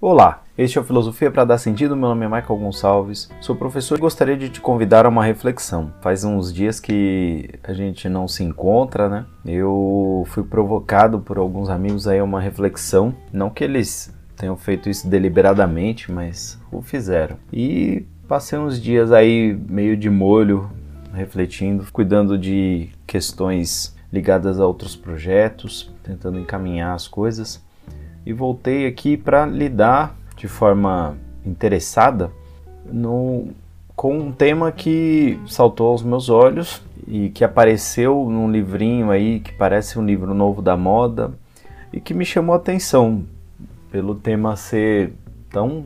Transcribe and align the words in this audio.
Olá, 0.00 0.42
este 0.58 0.76
é 0.76 0.80
o 0.80 0.84
Filosofia 0.84 1.30
para 1.30 1.44
Dar 1.44 1.58
Sentido. 1.58 1.94
Meu 1.94 2.08
nome 2.08 2.24
é 2.24 2.28
Michael 2.28 2.58
Gonçalves, 2.58 3.30
sou 3.40 3.54
professor 3.54 3.96
e 3.96 4.00
gostaria 4.00 4.36
de 4.36 4.48
te 4.48 4.60
convidar 4.60 5.06
a 5.06 5.08
uma 5.08 5.24
reflexão. 5.24 5.92
Faz 6.00 6.24
uns 6.24 6.52
dias 6.52 6.80
que 6.80 7.48
a 7.62 7.72
gente 7.72 8.08
não 8.08 8.26
se 8.26 8.42
encontra, 8.42 9.08
né? 9.08 9.24
Eu 9.46 10.24
fui 10.30 10.42
provocado 10.42 11.20
por 11.20 11.38
alguns 11.38 11.70
amigos 11.70 12.08
aí 12.08 12.20
uma 12.20 12.40
reflexão, 12.40 13.14
não 13.32 13.50
que 13.50 13.62
eles 13.62 14.12
tenham 14.34 14.56
feito 14.56 14.90
isso 14.90 15.08
deliberadamente, 15.08 16.10
mas 16.10 16.60
o 16.72 16.82
fizeram. 16.82 17.36
E 17.52 18.04
passei 18.26 18.58
uns 18.58 18.82
dias 18.82 19.12
aí 19.12 19.56
meio 19.68 19.96
de 19.96 20.10
molho, 20.10 20.68
refletindo, 21.12 21.86
cuidando 21.92 22.38
de 22.38 22.90
questões 23.06 23.94
ligadas 24.12 24.60
a 24.60 24.66
outros 24.66 24.96
projetos, 24.96 25.90
tentando 26.02 26.38
encaminhar 26.38 26.94
as 26.94 27.06
coisas. 27.06 27.62
E 28.24 28.32
voltei 28.32 28.86
aqui 28.86 29.16
para 29.16 29.46
lidar 29.46 30.16
de 30.36 30.48
forma 30.48 31.16
interessada 31.44 32.30
no, 32.84 33.48
com 33.94 34.18
um 34.18 34.32
tema 34.32 34.72
que 34.72 35.38
saltou 35.46 35.88
aos 35.88 36.02
meus 36.02 36.28
olhos 36.28 36.82
e 37.06 37.30
que 37.30 37.44
apareceu 37.44 38.28
num 38.30 38.50
livrinho 38.50 39.10
aí 39.10 39.40
que 39.40 39.52
parece 39.52 39.98
um 39.98 40.04
livro 40.04 40.34
novo 40.34 40.60
da 40.62 40.76
moda 40.76 41.32
e 41.92 42.00
que 42.00 42.14
me 42.14 42.24
chamou 42.24 42.54
a 42.54 42.58
atenção 42.58 43.24
pelo 43.90 44.14
tema 44.14 44.56
ser 44.56 45.12
tão 45.50 45.84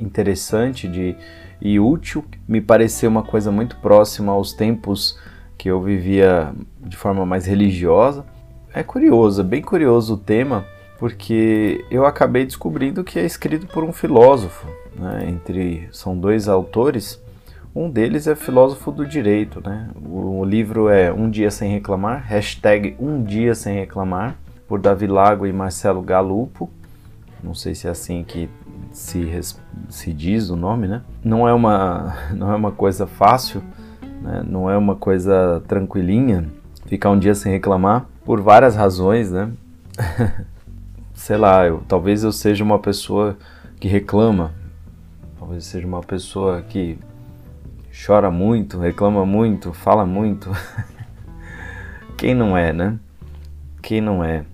interessante 0.00 0.88
de, 0.88 1.16
e 1.60 1.78
útil, 1.80 2.24
me 2.46 2.60
pareceu 2.60 3.08
uma 3.08 3.22
coisa 3.22 3.50
muito 3.50 3.76
próxima 3.76 4.32
aos 4.32 4.52
tempos 4.52 5.18
que 5.56 5.70
eu 5.70 5.80
vivia 5.80 6.52
de 6.80 6.96
forma 6.96 7.24
mais 7.24 7.46
religiosa. 7.46 8.24
É 8.72 8.82
curioso, 8.82 9.40
é 9.40 9.44
bem 9.44 9.62
curioso 9.62 10.14
o 10.14 10.18
tema, 10.18 10.64
porque 10.98 11.84
eu 11.90 12.04
acabei 12.04 12.44
descobrindo 12.44 13.02
que 13.02 13.18
é 13.18 13.24
escrito 13.24 13.66
por 13.66 13.82
um 13.82 13.92
filósofo, 13.92 14.66
né? 14.94 15.26
entre 15.28 15.88
são 15.92 16.16
dois 16.16 16.48
autores. 16.48 17.20
Um 17.74 17.90
deles 17.90 18.26
é 18.26 18.34
filósofo 18.34 18.90
do 18.90 19.06
direito, 19.06 19.60
né? 19.62 19.90
O, 20.02 20.42
livro 20.46 20.88
é 20.88 21.12
Um 21.12 21.28
Dia 21.28 21.50
Sem 21.50 21.72
Reclamar, 21.72 22.24
hashtag 22.26 22.96
Um 22.98 23.22
Dia 23.22 23.54
Sem 23.54 23.76
Reclamar, 23.76 24.34
por 24.66 24.80
Davi 24.80 25.06
Lago 25.06 25.46
e 25.46 25.52
Marcelo 25.52 26.00
Galupo. 26.00 26.70
Não 27.44 27.54
sei 27.54 27.74
se 27.74 27.86
é 27.86 27.90
assim 27.90 28.24
que 28.24 28.48
se, 28.96 29.30
se 29.90 30.10
diz 30.10 30.48
o 30.48 30.56
nome, 30.56 30.88
né? 30.88 31.02
Não 31.22 31.46
é 31.46 31.52
uma, 31.52 32.16
não 32.34 32.50
é 32.50 32.56
uma 32.56 32.72
coisa 32.72 33.06
fácil, 33.06 33.62
né? 34.22 34.42
não 34.48 34.70
é 34.70 34.76
uma 34.76 34.96
coisa 34.96 35.62
tranquilinha 35.68 36.50
ficar 36.86 37.10
um 37.10 37.18
dia 37.18 37.34
sem 37.34 37.52
reclamar, 37.52 38.06
por 38.24 38.40
várias 38.40 38.74
razões, 38.74 39.30
né? 39.30 39.50
sei 41.12 41.36
lá, 41.36 41.66
eu, 41.66 41.82
talvez 41.86 42.24
eu 42.24 42.32
seja 42.32 42.64
uma 42.64 42.78
pessoa 42.78 43.36
que 43.78 43.86
reclama, 43.86 44.52
talvez 45.38 45.64
eu 45.64 45.70
seja 45.70 45.86
uma 45.86 46.00
pessoa 46.00 46.62
que 46.62 46.98
chora 48.06 48.30
muito, 48.30 48.78
reclama 48.78 49.26
muito, 49.26 49.74
fala 49.74 50.06
muito. 50.06 50.50
Quem 52.16 52.34
não 52.34 52.56
é, 52.56 52.72
né? 52.72 52.98
Quem 53.82 54.00
não 54.00 54.24
é? 54.24 54.44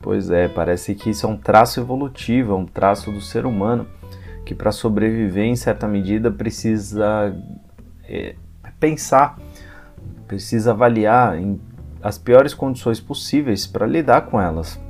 Pois 0.00 0.30
é, 0.30 0.48
parece 0.48 0.94
que 0.94 1.10
isso 1.10 1.26
é 1.26 1.28
um 1.28 1.36
traço 1.36 1.78
evolutivo, 1.78 2.52
é 2.52 2.56
um 2.56 2.66
traço 2.66 3.12
do 3.12 3.20
ser 3.20 3.44
humano 3.44 3.86
que 4.44 4.54
para 4.54 4.72
sobreviver 4.72 5.44
em 5.44 5.54
certa 5.54 5.86
medida 5.86 6.30
precisa 6.30 7.36
é, 8.08 8.34
pensar, 8.80 9.38
precisa 10.26 10.70
avaliar 10.70 11.34
as 12.02 12.16
piores 12.16 12.54
condições 12.54 12.98
possíveis 12.98 13.66
para 13.66 13.86
lidar 13.86 14.22
com 14.22 14.40
elas. 14.40 14.80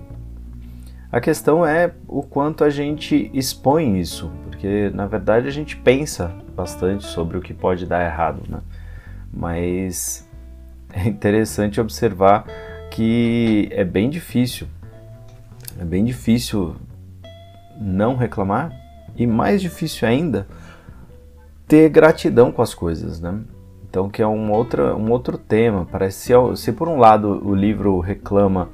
A 1.12 1.20
questão 1.20 1.66
é 1.66 1.93
o 2.06 2.22
quanto 2.22 2.62
a 2.62 2.70
gente 2.70 3.31
expõe 3.34 4.00
isso, 4.00 4.31
porque 4.44 4.91
na 4.94 5.06
verdade 5.06 5.49
a 5.49 5.50
gente 5.50 5.76
pensa 5.76 6.32
bastante 6.54 7.04
sobre 7.04 7.37
o 7.37 7.41
que 7.41 7.53
pode 7.53 7.84
dar 7.84 8.04
errado, 8.04 8.43
né? 8.49 8.60
Mas 9.32 10.28
é 10.93 11.09
interessante 11.09 11.81
observar 11.81 12.44
que 12.93 13.69
é 13.72 13.84
bem 13.84 14.09
difícil, 14.09 14.69
é 15.80 15.84
bem 15.84 16.04
difícil 16.04 16.76
não 17.80 18.14
reclamar 18.14 18.70
e 19.16 19.26
mais 19.26 19.62
difícil 19.62 20.06
ainda 20.06 20.46
ter 21.66 21.88
gratidão 21.88 22.52
com 22.52 22.60
as 22.60 22.74
coisas, 22.74 23.18
né? 23.18 23.41
Então 23.88 24.08
que 24.10 24.20
é 24.20 24.26
um 24.26 24.52
outro, 24.52 24.94
um 24.96 25.10
outro 25.10 25.38
tema. 25.38 25.86
Parece 25.90 26.19
se, 26.19 26.32
se 26.56 26.72
por 26.72 26.86
um 26.86 26.98
lado 26.98 27.40
o 27.42 27.54
livro 27.54 27.98
reclama 27.98 28.69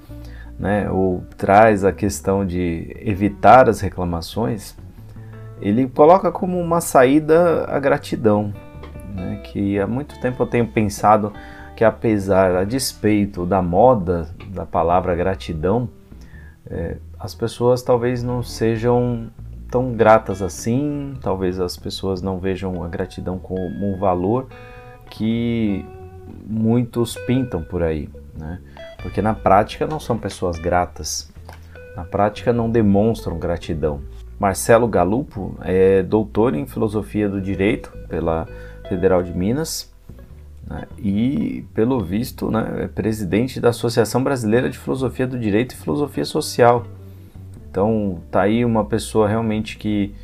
né, 0.58 0.90
ou 0.90 1.22
traz 1.36 1.84
a 1.84 1.92
questão 1.92 2.44
de 2.44 2.96
evitar 3.00 3.68
as 3.68 3.80
reclamações, 3.80 4.74
ele 5.60 5.86
coloca 5.86 6.32
como 6.32 6.58
uma 6.58 6.80
saída 6.80 7.66
a 7.66 7.78
gratidão, 7.78 8.52
né, 9.14 9.40
que 9.44 9.78
há 9.78 9.86
muito 9.86 10.18
tempo 10.20 10.42
eu 10.42 10.46
tenho 10.46 10.66
pensado 10.66 11.32
que 11.76 11.84
apesar, 11.84 12.56
a 12.56 12.64
despeito 12.64 13.44
da 13.44 13.60
moda 13.60 14.30
da 14.48 14.64
palavra 14.64 15.14
gratidão, 15.14 15.88
é, 16.68 16.96
as 17.18 17.34
pessoas 17.34 17.82
talvez 17.82 18.22
não 18.22 18.42
sejam 18.42 19.28
tão 19.70 19.92
gratas 19.92 20.42
assim, 20.42 21.14
talvez 21.20 21.60
as 21.60 21.76
pessoas 21.76 22.22
não 22.22 22.38
vejam 22.38 22.82
a 22.82 22.88
gratidão 22.88 23.38
como 23.38 23.60
um 23.60 23.98
valor 23.98 24.46
que 25.10 25.84
muitos 26.46 27.16
pintam 27.26 27.62
por 27.62 27.82
aí, 27.82 28.08
né? 28.36 28.60
porque 29.02 29.22
na 29.22 29.34
prática 29.34 29.86
não 29.86 30.00
são 30.00 30.18
pessoas 30.18 30.58
gratas, 30.58 31.30
na 31.96 32.04
prática 32.04 32.52
não 32.52 32.70
demonstram 32.70 33.38
gratidão. 33.38 34.00
Marcelo 34.38 34.86
Galupo 34.86 35.56
é 35.62 36.02
doutor 36.02 36.54
em 36.54 36.66
filosofia 36.66 37.28
do 37.28 37.40
direito 37.40 37.90
pela 38.08 38.46
Federal 38.88 39.22
de 39.22 39.32
Minas 39.32 39.95
e, 40.98 41.64
pelo 41.74 42.00
visto, 42.00 42.50
né, 42.50 42.84
é 42.84 42.88
presidente 42.88 43.60
da 43.60 43.68
Associação 43.68 44.22
Brasileira 44.22 44.68
de 44.68 44.76
Filosofia 44.76 45.26
do 45.26 45.38
Direito 45.38 45.72
e 45.72 45.76
Filosofia 45.76 46.24
Social. 46.24 46.84
Então, 47.70 48.20
tá 48.30 48.42
aí 48.42 48.64
uma 48.64 48.84
pessoa 48.84 49.28
realmente 49.28 49.76
que, 49.76 50.14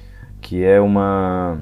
que 0.40 0.64
é 0.64 0.80
uma, 0.80 1.60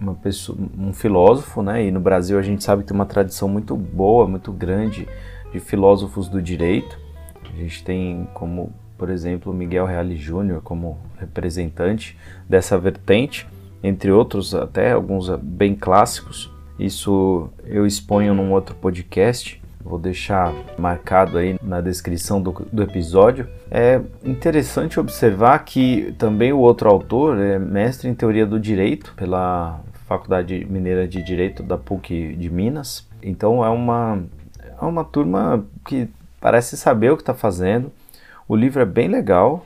uma 0.00 0.14
pessoa, 0.14 0.58
um 0.76 0.92
filósofo, 0.92 1.62
né? 1.62 1.84
E 1.86 1.90
no 1.90 2.00
Brasil 2.00 2.38
a 2.38 2.42
gente 2.42 2.62
sabe 2.62 2.82
que 2.82 2.88
tem 2.88 2.94
uma 2.94 3.06
tradição 3.06 3.48
muito 3.48 3.74
boa, 3.76 4.26
muito 4.26 4.52
grande 4.52 5.08
de 5.52 5.60
filósofos 5.60 6.28
do 6.28 6.42
direito. 6.42 6.98
A 7.44 7.56
gente 7.56 7.82
tem 7.82 8.28
como, 8.34 8.72
por 8.98 9.08
exemplo, 9.08 9.54
Miguel 9.54 9.86
Reale 9.86 10.16
Júnior 10.16 10.60
como 10.60 10.98
representante 11.18 12.18
dessa 12.48 12.76
vertente, 12.76 13.46
entre 13.82 14.10
outros 14.10 14.54
até 14.54 14.92
alguns 14.92 15.30
bem 15.38 15.74
clássicos. 15.74 16.54
Isso 16.78 17.48
eu 17.64 17.86
exponho 17.86 18.34
num 18.34 18.52
outro 18.52 18.74
podcast, 18.74 19.60
vou 19.82 19.98
deixar 19.98 20.52
marcado 20.78 21.38
aí 21.38 21.56
na 21.62 21.80
descrição 21.80 22.42
do, 22.42 22.52
do, 22.72 22.82
episódio. 22.82 23.48
É 23.70 24.00
interessante 24.24 24.98
observar 24.98 25.64
que 25.64 26.14
também 26.18 26.52
o 26.52 26.58
outro 26.58 26.88
autor 26.88 27.38
é 27.38 27.58
mestre 27.58 28.08
em 28.08 28.14
teoria 28.14 28.44
do 28.44 28.58
direito 28.58 29.14
pela 29.16 29.80
Faculdade 30.06 30.66
Mineira 30.68 31.06
de 31.06 31.22
Direito 31.22 31.62
da 31.62 31.78
PUC 31.78 32.34
de 32.36 32.50
Minas. 32.50 33.06
Então 33.22 33.64
é 33.64 33.68
uma 33.68 34.22
é 34.80 34.84
uma 34.84 35.04
turma 35.04 35.64
que 35.86 36.08
parece 36.40 36.76
saber 36.76 37.10
o 37.10 37.16
que 37.16 37.22
está 37.22 37.34
fazendo. 37.34 37.90
O 38.46 38.54
livro 38.54 38.82
é 38.82 38.84
bem 38.84 39.08
legal. 39.08 39.64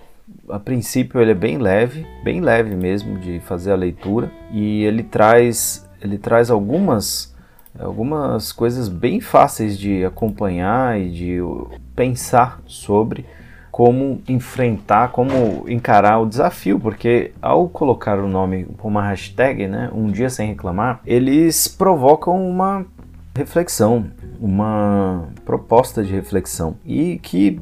A 0.49 0.61
princípio 0.61 1.21
ele 1.21 1.33
é 1.33 1.35
bem 1.35 1.59
leve, 1.59 2.07
bem 2.23 2.41
leve 2.41 2.77
mesmo 2.77 3.19
de 3.19 3.41
fazer 3.41 3.73
a 3.73 3.77
leitura 3.77 4.31
e 4.53 4.85
ele 4.85 5.03
traz 5.03 5.89
ele 6.03 6.19
traz 6.19 6.51
algumas 6.51 7.35
algumas 7.79 8.53
coisas 8.53 8.89
bem 8.89 9.21
fáceis 9.21 9.79
de 9.79 10.05
acompanhar 10.05 11.01
e 11.01 11.09
de 11.09 11.39
pensar 11.95 12.61
sobre 12.67 13.25
como 13.71 14.21
enfrentar, 14.29 15.13
como 15.13 15.65
encarar 15.69 16.19
o 16.19 16.27
desafio, 16.27 16.79
porque 16.79 17.33
ao 17.41 17.69
colocar 17.69 18.19
o 18.19 18.29
nome 18.29 18.65
com 18.77 18.89
uma 18.89 19.03
hashtag, 19.09 19.69
né, 19.69 19.89
um 19.95 20.09
dia 20.09 20.29
sem 20.29 20.49
reclamar, 20.49 21.01
eles 21.07 21.69
provocam 21.69 22.47
uma 22.47 22.85
reflexão, 23.35 24.07
uma 24.41 25.29
proposta 25.45 26.03
de 26.03 26.13
reflexão 26.13 26.77
e 26.85 27.19
que, 27.23 27.61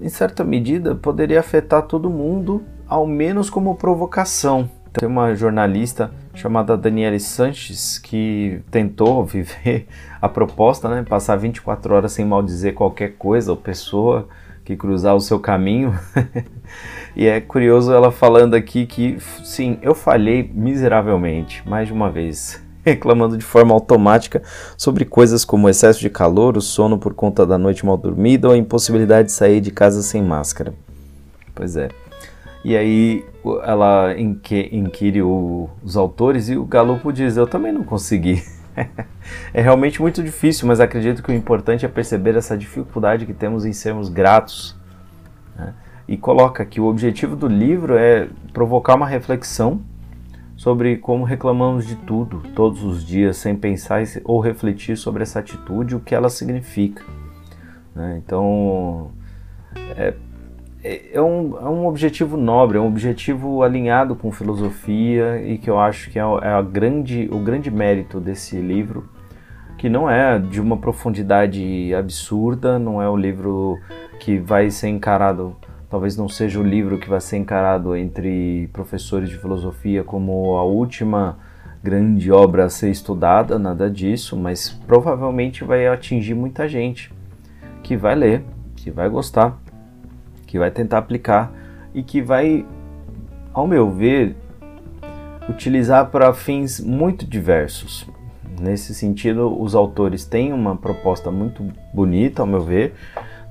em 0.00 0.08
certa 0.08 0.44
medida, 0.44 0.94
poderia 0.94 1.40
afetar 1.40 1.82
todo 1.82 2.08
mundo, 2.08 2.62
ao 2.86 3.06
menos 3.06 3.50
como 3.50 3.74
provocação. 3.74 4.70
Tem 4.92 5.08
uma 5.08 5.34
jornalista 5.34 6.10
chamada 6.34 6.76
Daniele 6.76 7.20
Sanches 7.20 7.98
que 7.98 8.60
tentou 8.70 9.24
viver 9.26 9.86
a 10.20 10.28
proposta, 10.28 10.88
né, 10.88 11.04
passar 11.08 11.36
24 11.36 11.94
horas 11.94 12.12
sem 12.12 12.24
maldizer 12.24 12.74
qualquer 12.74 13.14
coisa 13.16 13.50
ou 13.50 13.56
pessoa 13.56 14.28
que 14.64 14.76
cruzar 14.76 15.14
o 15.16 15.20
seu 15.20 15.40
caminho. 15.40 15.98
e 17.16 17.26
é 17.26 17.40
curioso 17.40 17.92
ela 17.92 18.10
falando 18.10 18.54
aqui 18.54 18.86
que 18.86 19.18
sim, 19.42 19.78
eu 19.80 19.94
falhei 19.94 20.50
miseravelmente, 20.54 21.62
mais 21.66 21.88
de 21.88 21.92
uma 21.94 22.10
vez. 22.10 22.62
reclamando 22.84 23.36
de 23.36 23.44
forma 23.44 23.74
automática 23.74 24.42
sobre 24.76 25.04
coisas 25.04 25.44
como 25.44 25.68
excesso 25.68 26.00
de 26.00 26.10
calor, 26.10 26.56
o 26.56 26.60
sono 26.60 26.98
por 26.98 27.14
conta 27.14 27.44
da 27.46 27.58
noite 27.58 27.84
mal 27.84 27.96
dormida 27.96 28.48
ou 28.48 28.54
a 28.54 28.58
impossibilidade 28.58 29.28
de 29.28 29.32
sair 29.32 29.60
de 29.60 29.70
casa 29.70 30.02
sem 30.02 30.22
máscara. 30.22 30.72
Pois 31.54 31.76
é. 31.76 31.88
E 32.68 32.76
aí 32.76 33.24
ela 33.64 34.14
inquire 34.18 35.22
os 35.22 35.96
autores 35.96 36.50
e 36.50 36.56
o 36.58 36.66
Galupo 36.66 37.10
diz: 37.10 37.34
Eu 37.38 37.46
também 37.46 37.72
não 37.72 37.82
consegui. 37.82 38.42
é 39.54 39.62
realmente 39.62 40.02
muito 40.02 40.22
difícil, 40.22 40.68
mas 40.68 40.78
acredito 40.78 41.22
que 41.22 41.30
o 41.30 41.34
importante 41.34 41.86
é 41.86 41.88
perceber 41.88 42.36
essa 42.36 42.58
dificuldade 42.58 43.24
que 43.24 43.32
temos 43.32 43.64
em 43.64 43.72
sermos 43.72 44.10
gratos. 44.10 44.76
Né? 45.56 45.72
E 46.06 46.18
coloca 46.18 46.62
que 46.62 46.78
o 46.78 46.84
objetivo 46.84 47.34
do 47.34 47.48
livro 47.48 47.96
é 47.96 48.28
provocar 48.52 48.96
uma 48.96 49.06
reflexão 49.06 49.80
sobre 50.54 50.98
como 50.98 51.24
reclamamos 51.24 51.86
de 51.86 51.96
tudo, 51.96 52.42
todos 52.54 52.84
os 52.84 53.02
dias, 53.02 53.38
sem 53.38 53.56
pensar 53.56 54.02
ou 54.24 54.40
refletir 54.40 54.98
sobre 54.98 55.22
essa 55.22 55.38
atitude, 55.38 55.96
o 55.96 56.00
que 56.00 56.14
ela 56.14 56.28
significa. 56.28 57.02
Né? 57.94 58.20
Então, 58.22 59.10
é, 59.96 60.12
é, 60.82 61.10
é, 61.14 61.22
um, 61.22 61.56
é 61.58 61.68
um 61.68 61.86
objetivo 61.86 62.36
nobre, 62.36 62.78
é 62.78 62.80
um 62.80 62.86
objetivo 62.86 63.62
alinhado 63.62 64.14
com 64.14 64.30
filosofia 64.30 65.42
e 65.42 65.58
que 65.58 65.68
eu 65.68 65.78
acho 65.78 66.10
que 66.10 66.18
é, 66.18 66.22
é 66.22 66.48
a 66.48 66.62
grande, 66.62 67.28
o 67.32 67.38
grande 67.38 67.70
mérito 67.70 68.20
desse 68.20 68.56
livro, 68.56 69.08
que 69.76 69.88
não 69.88 70.10
é 70.10 70.38
de 70.38 70.60
uma 70.60 70.76
profundidade 70.76 71.94
absurda, 71.94 72.78
não 72.78 73.02
é 73.02 73.08
um 73.08 73.16
livro 73.16 73.78
que 74.20 74.38
vai 74.38 74.70
ser 74.70 74.88
encarado 74.88 75.56
talvez 75.90 76.16
não 76.16 76.28
seja 76.28 76.60
o 76.60 76.62
livro 76.62 76.98
que 76.98 77.08
vai 77.08 77.20
ser 77.20 77.38
encarado 77.38 77.96
entre 77.96 78.68
professores 78.72 79.28
de 79.28 79.38
filosofia 79.38 80.04
como 80.04 80.56
a 80.56 80.64
última 80.64 81.38
grande 81.82 82.30
obra 82.30 82.64
a 82.64 82.68
ser 82.68 82.90
estudada, 82.90 83.58
nada 83.58 83.90
disso, 83.90 84.36
mas 84.36 84.68
provavelmente 84.86 85.64
vai 85.64 85.86
atingir 85.86 86.34
muita 86.34 86.68
gente 86.68 87.12
que 87.82 87.96
vai 87.96 88.14
ler, 88.14 88.44
que 88.76 88.90
vai 88.90 89.08
gostar, 89.08 89.58
que 90.48 90.58
vai 90.58 90.70
tentar 90.70 90.98
aplicar 90.98 91.52
e 91.94 92.02
que 92.02 92.20
vai, 92.20 92.66
ao 93.52 93.66
meu 93.66 93.90
ver, 93.90 94.34
utilizar 95.48 96.10
para 96.10 96.32
fins 96.32 96.80
muito 96.80 97.26
diversos. 97.26 98.08
Nesse 98.58 98.94
sentido, 98.94 99.60
os 99.60 99.74
autores 99.74 100.24
têm 100.24 100.52
uma 100.52 100.74
proposta 100.74 101.30
muito 101.30 101.62
bonita, 101.94 102.42
ao 102.42 102.46
meu 102.46 102.62
ver, 102.62 102.94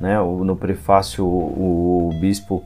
né? 0.01 0.19
no 0.19 0.55
prefácio, 0.55 1.23
o, 1.23 2.09
bispo 2.19 2.63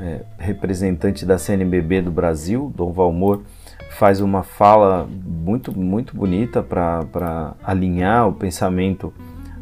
é, 0.00 0.20
representante 0.38 1.26
da 1.26 1.36
CNBB 1.36 2.02
do 2.02 2.10
Brasil, 2.10 2.72
Dom 2.74 2.92
Valmor, 2.92 3.42
faz 3.90 4.20
uma 4.20 4.42
fala 4.42 5.06
muito, 5.26 5.76
muito 5.76 6.16
bonita 6.16 6.62
para 6.62 7.54
alinhar 7.62 8.28
o 8.28 8.32
pensamento 8.32 9.12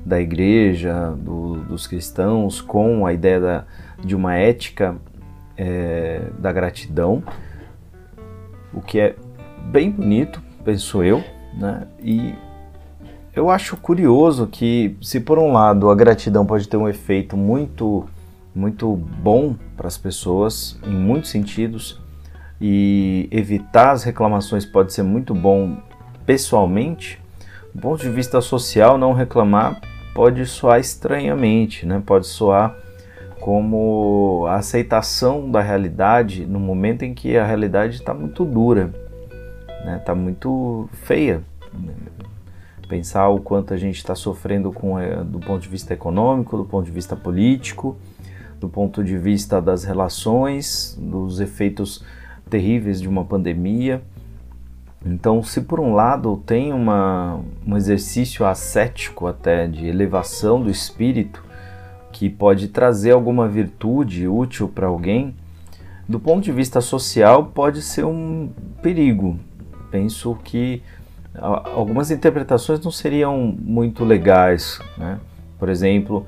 da 0.05 0.21
igreja, 0.21 1.15
do, 1.17 1.57
dos 1.57 1.87
cristãos, 1.87 2.61
com 2.61 3.07
a 3.07 3.13
ideia 3.13 3.41
da, 3.41 3.65
de 4.03 4.17
uma 4.17 4.35
ética 4.35 4.97
é, 5.57 6.23
da 6.39 6.53
gratidão, 6.53 7.23
o 8.73 8.81
que 8.81 8.99
é 8.99 9.17
bem 9.67 9.91
bonito, 9.91 10.43
penso 10.65 11.03
eu, 11.03 11.23
né? 11.55 11.87
e 12.03 12.35
eu 13.35 13.51
acho 13.51 13.77
curioso 13.77 14.47
que, 14.47 14.97
se 15.03 15.21
por 15.21 15.39
um 15.39 15.53
lado 15.53 15.91
a 15.91 15.95
gratidão 15.95 16.45
pode 16.47 16.69
ter 16.69 16.77
um 16.77 16.89
efeito 16.89 17.37
muito, 17.37 18.05
muito 18.55 18.97
bom 18.97 19.55
para 19.77 19.87
as 19.87 19.99
pessoas, 19.99 20.79
em 20.85 20.95
muitos 20.95 21.31
sentidos, 21.31 22.01
e 22.61 23.29
evitar 23.31 23.93
as 23.93 24.03
reclamações 24.03 24.67
pode 24.67 24.93
ser 24.93 25.03
muito 25.03 25.35
bom 25.35 25.79
pessoalmente, 26.27 27.21
do 27.75 27.81
ponto 27.81 28.03
de 28.03 28.11
vista 28.11 28.41
social, 28.41 28.99
não 28.99 29.13
reclamar 29.13 29.81
pode 30.21 30.45
soar 30.45 30.79
estranhamente, 30.79 31.87
né? 31.87 32.03
pode 32.05 32.27
soar 32.27 32.77
como 33.41 34.45
a 34.47 34.57
aceitação 34.57 35.51
da 35.51 35.63
realidade 35.63 36.45
no 36.45 36.61
momento 36.61 37.05
em 37.05 37.15
que 37.15 37.39
a 37.39 37.47
realidade 37.47 37.95
está 37.95 38.13
muito 38.13 38.45
dura, 38.45 38.93
está 39.67 39.85
né? 39.87 40.03
Tá 40.05 40.15
muito 40.15 40.91
feia 40.93 41.43
pensar 42.87 43.31
o 43.31 43.41
quanto 43.41 43.73
a 43.73 43.79
gente 43.79 43.97
está 43.97 44.15
sofrendo 44.15 44.71
com, 44.71 44.99
é, 44.99 45.25
do 45.25 45.41
ponto 45.41 45.63
de 45.63 45.71
vista 45.71 45.95
econômico, 45.95 46.55
do 46.55 46.67
ponto 46.67 46.85
de 46.85 46.93
vista 46.93 47.17
político, 47.17 47.97
do 48.61 48.69
ponto 48.69 49.03
de 49.03 49.17
vista 49.17 49.59
das 49.59 49.85
relações, 49.85 50.99
dos 51.01 51.41
efeitos 51.41 52.05
terríveis 52.51 53.01
de 53.01 53.09
uma 53.09 53.25
pandemia. 53.25 54.03
Então, 55.05 55.43
se 55.43 55.63
por 55.63 55.81
um 55.81 55.95
lado 55.95 56.43
tem 56.45 56.73
uma, 56.73 57.41
um 57.67 57.77
exercício 57.77 58.45
ascético 58.45 59.27
até 59.27 59.67
de 59.67 59.87
elevação 59.87 60.63
do 60.63 60.71
espírito, 60.71 61.43
que 62.13 62.29
pode 62.29 62.69
trazer 62.69 63.13
alguma 63.13 63.49
virtude 63.49 64.29
útil 64.29 64.69
para 64.69 64.87
alguém, 64.87 65.35
do 66.09 66.21
ponto 66.21 66.43
de 66.43 66.53
vista 66.53 66.81
social 66.81 67.47
pode 67.47 67.81
ser 67.81 68.05
um 68.05 68.51
perigo. 68.83 69.39
Penso 69.91 70.37
que 70.45 70.83
algumas 71.35 72.11
interpretações 72.11 72.81
não 72.81 72.91
seriam 72.91 73.39
muito 73.59 74.05
legais, 74.05 74.81
né? 74.99 75.19
Por 75.59 75.69
exemplo, 75.69 76.27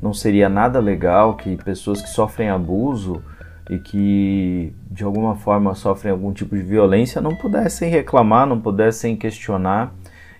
não 0.00 0.14
seria 0.14 0.48
nada 0.48 0.78
legal 0.78 1.34
que 1.34 1.56
pessoas 1.56 2.00
que 2.00 2.08
sofrem 2.08 2.48
abuso 2.48 3.22
e 3.70 3.78
que 3.78 4.72
de 4.90 5.04
alguma 5.04 5.36
forma 5.36 5.76
sofrem 5.76 6.10
algum 6.10 6.32
tipo 6.32 6.56
de 6.56 6.62
violência 6.62 7.20
não 7.20 7.36
pudessem 7.36 7.88
reclamar, 7.88 8.44
não 8.44 8.60
pudessem 8.60 9.16
questionar. 9.16 9.94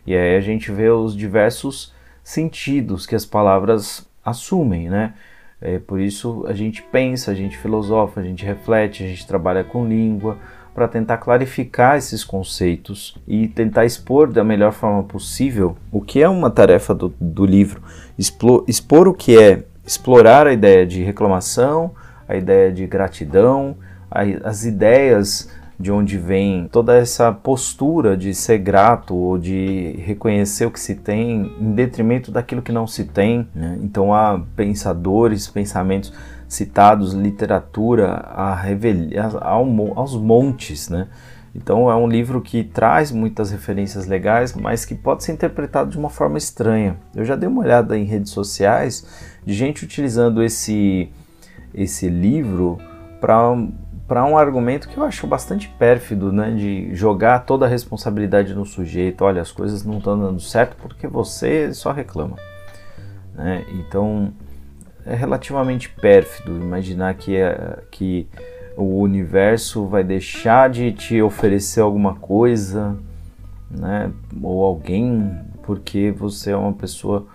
E 0.04 0.14
aí 0.14 0.36
a 0.36 0.40
gente 0.40 0.72
vê 0.72 0.90
os 0.90 1.16
diversos 1.16 1.94
sentidos 2.24 3.06
que 3.06 3.14
as 3.14 3.24
palavras 3.24 4.04
assumem, 4.24 4.90
né? 4.90 5.14
É, 5.60 5.78
por 5.78 6.00
isso 6.00 6.44
a 6.48 6.52
gente 6.54 6.82
pensa, 6.82 7.30
a 7.30 7.34
gente 7.34 7.56
filosofa, 7.56 8.18
a 8.20 8.22
gente 8.22 8.44
reflete, 8.44 9.04
a 9.04 9.06
gente 9.06 9.26
trabalha 9.26 9.62
com 9.62 9.86
língua, 9.86 10.36
para 10.74 10.88
tentar 10.88 11.18
clarificar 11.18 11.98
esses 11.98 12.24
conceitos 12.24 13.16
e 13.28 13.46
tentar 13.46 13.84
expor 13.84 14.32
da 14.32 14.42
melhor 14.42 14.72
forma 14.72 15.02
possível 15.02 15.76
o 15.92 16.00
que 16.00 16.22
é 16.22 16.28
uma 16.28 16.50
tarefa 16.50 16.94
do, 16.94 17.12
do 17.20 17.44
livro, 17.44 17.82
expor, 18.18 18.64
expor 18.66 19.06
o 19.06 19.14
que 19.14 19.38
é 19.38 19.64
explorar 19.84 20.46
a 20.46 20.52
ideia 20.52 20.86
de 20.86 21.02
reclamação, 21.02 21.92
a 22.30 22.36
ideia 22.36 22.70
de 22.70 22.86
gratidão, 22.86 23.76
as 24.44 24.64
ideias 24.64 25.50
de 25.78 25.90
onde 25.90 26.16
vem 26.16 26.68
toda 26.70 26.94
essa 26.94 27.32
postura 27.32 28.16
de 28.16 28.32
ser 28.34 28.58
grato 28.58 29.16
ou 29.16 29.36
de 29.36 29.96
reconhecer 29.98 30.64
o 30.64 30.70
que 30.70 30.78
se 30.78 30.94
tem 30.94 31.52
em 31.58 31.72
detrimento 31.72 32.30
daquilo 32.30 32.62
que 32.62 32.70
não 32.70 32.87
se 32.87 33.04
tem. 33.04 33.49
Né? 33.52 33.78
Então 33.82 34.14
há 34.14 34.40
pensadores, 34.54 35.49
pensamentos 35.49 36.12
citados, 36.46 37.14
literatura 37.14 38.12
a 38.12 38.54
revelia, 38.54 39.25
aos 39.25 40.14
montes, 40.14 40.88
né? 40.88 41.08
Então 41.52 41.90
é 41.90 41.96
um 41.96 42.06
livro 42.06 42.40
que 42.40 42.62
traz 42.62 43.10
muitas 43.10 43.50
referências 43.50 44.06
legais, 44.06 44.54
mas 44.54 44.84
que 44.84 44.94
pode 44.94 45.25
ser 45.25 45.32
interpretado 45.32 45.90
de 45.90 45.99
uma 45.99 46.10
forma 46.10 46.38
estranha. 46.38 46.96
Eu 47.14 47.25
já 47.25 47.34
dei 47.34 47.49
uma 47.49 47.62
olhada 47.62 47.99
em 47.99 48.04
redes 48.04 48.30
sociais 48.30 49.04
de 49.44 49.52
gente 49.52 49.84
utilizando 49.84 50.44
esse 50.44 51.10
esse 51.74 52.08
livro 52.08 52.78
para 53.20 54.24
um 54.24 54.36
argumento 54.36 54.88
que 54.88 54.96
eu 54.96 55.04
acho 55.04 55.26
bastante 55.26 55.68
pérfido, 55.68 56.32
né, 56.32 56.50
de 56.52 56.94
jogar 56.94 57.40
toda 57.40 57.66
a 57.66 57.68
responsabilidade 57.68 58.54
no 58.54 58.64
sujeito. 58.64 59.22
Olha, 59.22 59.42
as 59.42 59.52
coisas 59.52 59.84
não 59.84 59.98
estão 59.98 60.18
dando 60.18 60.40
certo 60.40 60.76
porque 60.80 61.06
você 61.06 61.72
só 61.72 61.92
reclama. 61.92 62.36
Né? 63.34 63.64
Então 63.72 64.32
é 65.06 65.14
relativamente 65.14 65.88
pérfido 65.88 66.56
imaginar 66.60 67.14
que, 67.14 67.36
é, 67.36 67.78
que 67.90 68.28
o 68.76 69.00
universo 69.00 69.86
vai 69.86 70.02
deixar 70.02 70.68
de 70.70 70.92
te 70.92 71.20
oferecer 71.22 71.80
alguma 71.80 72.14
coisa, 72.14 72.96
né, 73.70 74.10
ou 74.42 74.64
alguém, 74.64 75.38
porque 75.62 76.10
você 76.10 76.50
é 76.50 76.56
uma 76.56 76.72
pessoa 76.72 77.26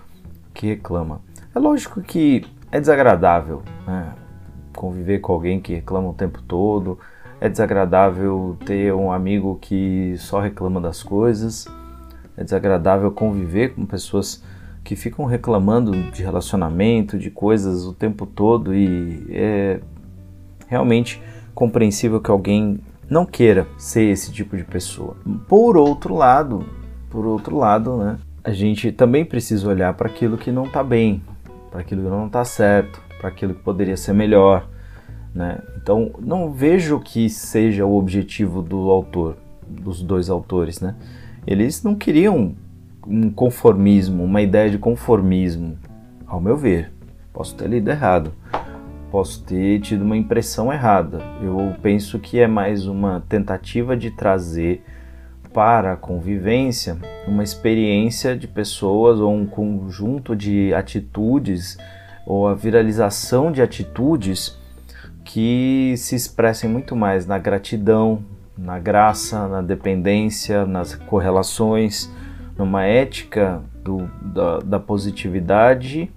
que 0.53 0.67
reclama. 0.67 1.21
É 1.53 1.59
lógico 1.59 2.01
que 2.01 2.45
é 2.71 2.79
desagradável 2.79 3.63
né, 3.87 4.13
conviver 4.75 5.20
com 5.20 5.34
alguém 5.34 5.60
que 5.60 5.74
reclama 5.74 6.10
o 6.10 6.13
tempo 6.13 6.41
todo, 6.41 7.00
é 7.39 7.50
desagradável 7.50 8.58
ter 8.65 8.94
um 8.94 9.12
amigo 9.12 9.58
que 9.62 10.15
só 10.17 10.39
reclama 10.39 10.79
das 10.79 11.03
coisas, 11.03 11.67
é 12.38 12.44
desagradável 12.44 13.12
conviver 13.12 13.74
com 13.74 13.86
pessoas 13.86 14.44
que 14.84 14.96
ficam 14.96 15.25
reclamando 15.25 15.91
de 16.12 16.24
relacionamento, 16.24 17.17
de 17.17 17.32
coisas 17.32 17.86
o 17.86 17.94
tempo 17.94 18.25
todo. 18.25 18.74
E 18.74 19.25
é 19.32 19.79
realmente 20.67 21.22
compreensível 21.53 22.22
que 22.22 22.29
alguém 22.29 22.79
não 23.10 23.25
queira 23.25 23.67
ser 23.77 24.03
esse 24.03 24.32
tipo 24.32 24.55
de 24.55 24.63
pessoa. 24.63 25.15
Por 25.48 25.75
outro 25.75 26.13
lado, 26.13 26.65
por 27.10 27.25
outro 27.25 27.58
lado, 27.58 27.98
né, 27.98 28.17
a 28.44 28.51
gente 28.51 28.91
também 28.91 29.25
precisa 29.25 29.67
olhar 29.67 29.94
para 29.94 30.08
aquilo 30.08 30.38
que 30.38 30.51
não 30.51 30.65
está 30.65 30.84
bem, 30.84 31.22
para 31.72 31.82
aquilo 31.82 32.03
que 32.03 32.10
não 32.10 32.27
está 32.27 32.44
certo, 32.46 33.01
para 33.19 33.29
aquilo 33.29 33.53
que 33.53 33.62
poderia 33.62 33.98
ser 33.98 34.13
melhor, 34.13 34.67
né? 35.34 35.60
Então, 35.77 36.12
não 36.19 36.51
vejo 36.51 37.00
que 37.00 37.29
seja 37.29 37.86
o 37.86 37.98
objetivo 37.98 38.62
do 38.62 38.89
autor, 38.89 39.38
dos 39.67 40.01
dois 40.01 40.29
autores, 40.29 40.79
né? 40.79 40.95
Eles 41.45 41.84
não 41.84 41.95
queriam 41.95 42.55
um 43.07 43.29
conformismo, 43.29 44.24
uma 44.24 44.41
ideia 44.41 44.69
de 44.69 44.77
conformismo, 44.77 45.77
ao 46.25 46.41
meu 46.41 46.57
ver. 46.57 46.91
Posso 47.31 47.55
ter 47.55 47.67
lido 47.67 47.89
errado, 47.89 48.34
posso 49.12 49.43
ter 49.43 49.79
tido 49.79 50.03
uma 50.03 50.17
impressão 50.17 50.72
errada. 50.72 51.22
Eu 51.41 51.75
penso 51.81 52.17
que 52.17 52.39
é 52.39 52.48
mais 52.48 52.88
uma 52.88 53.24
tentativa 53.27 53.95
de 53.95 54.10
trazer 54.12 54.84
para 55.53 55.93
a 55.93 55.95
convivência 55.95 56.98
uma 57.27 57.41
experiência 57.43 58.36
de 58.36 58.48
pessoas 58.48 59.19
ou 59.19 59.34
um 59.34 59.45
conjunto 59.45 60.36
de 60.36 60.74
atitudes 60.74 61.77
ou 62.25 62.48
a 62.48 62.53
viralização 62.53 63.51
de 63.51 63.62
atitudes 63.62 64.58
que 65.24 65.96
se 65.98 66.15
expressem 66.15 66.70
muito 66.70 66.96
mais 66.96 67.25
na 67.25 67.38
gratidão, 67.38 68.24
na 68.58 68.79
graça, 68.79 69.48
na 69.48 69.62
dependência, 69.62 70.65
nas 70.65 70.96
correlações, 70.96 72.10
numa 72.58 72.86
ética 72.86 73.62
do, 73.84 74.10
da, 74.22 74.60
da 74.60 74.79
positividade, 74.79 76.10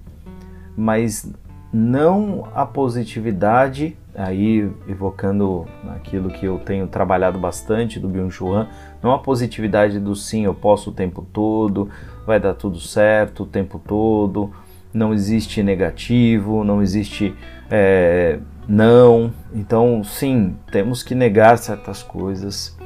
mas 0.77 1.31
não 1.73 2.49
a 2.55 2.65
positividade, 2.65 3.97
aí 4.15 4.71
evocando 4.89 5.67
aquilo 5.91 6.31
que 6.31 6.47
eu 6.47 6.59
tenho 6.59 6.87
trabalhado 6.87 7.39
bastante 7.39 8.01
do 8.01 8.09
Byung-Chul 8.09 8.67
não 9.03 9.13
a 9.13 9.19
positividade 9.19 10.01
do 10.01 10.15
sim, 10.15 10.45
eu 10.45 10.55
posso 10.55 10.91
o 10.91 10.93
tempo 10.93 11.27
todo, 11.33 11.91
vai 12.27 12.41
dar 12.41 12.55
tudo 12.55 12.81
certo 12.81 13.43
o 13.43 13.47
tempo 13.47 13.79
todo, 13.79 14.51
não 14.93 15.13
existe 15.13 15.63
negativo, 15.63 16.65
não 16.65 16.83
existe 16.83 17.35
é, 17.71 18.39
não. 18.67 19.33
Então, 19.53 20.03
sim, 20.05 20.57
temos 20.71 21.03
que 21.03 21.15
negar 21.15 21.59
certas 21.59 22.03
coisas, 22.03 22.77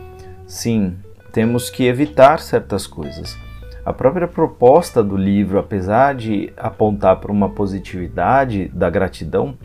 sim, 0.46 0.96
temos 1.32 1.70
que 1.70 1.84
evitar 1.84 2.38
certas 2.40 2.86
coisas. 2.86 3.36
A 3.84 3.92
própria 3.92 4.28
proposta 4.28 5.02
do 5.02 5.16
livro, 5.16 5.58
apesar 5.58 6.14
de 6.14 6.52
apontar 6.56 7.16
para 7.16 7.32
uma 7.32 7.48
positividade 7.48 8.68
da 8.68 8.88
gratidão, 8.88 9.56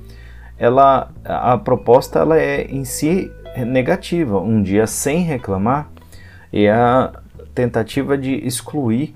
ela, 0.58 1.12
a 1.24 1.56
proposta 1.58 2.20
ela 2.20 2.38
é 2.39 2.63
em 2.63 2.84
si 2.84 3.32
negativa. 3.56 4.39
Um 4.39 4.63
dia 4.63 4.88
sem 4.88 5.22
reclamar 5.22 5.89
é 6.51 6.72
a 6.72 7.13
tentativa 7.53 8.17
de 8.17 8.34
excluir, 8.46 9.13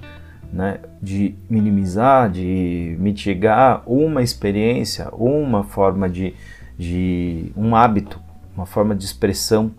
né, 0.52 0.80
de 1.02 1.36
minimizar, 1.50 2.30
de 2.30 2.96
mitigar 3.00 3.84
uma 3.86 4.22
experiência, 4.22 5.10
uma 5.14 5.64
forma 5.64 6.10
de, 6.10 6.34
de 6.78 7.52
um 7.56 7.76
hábito, 7.76 8.20
uma 8.56 8.66
forma 8.66 8.94
de 8.94 9.06
expressão. 9.06 9.72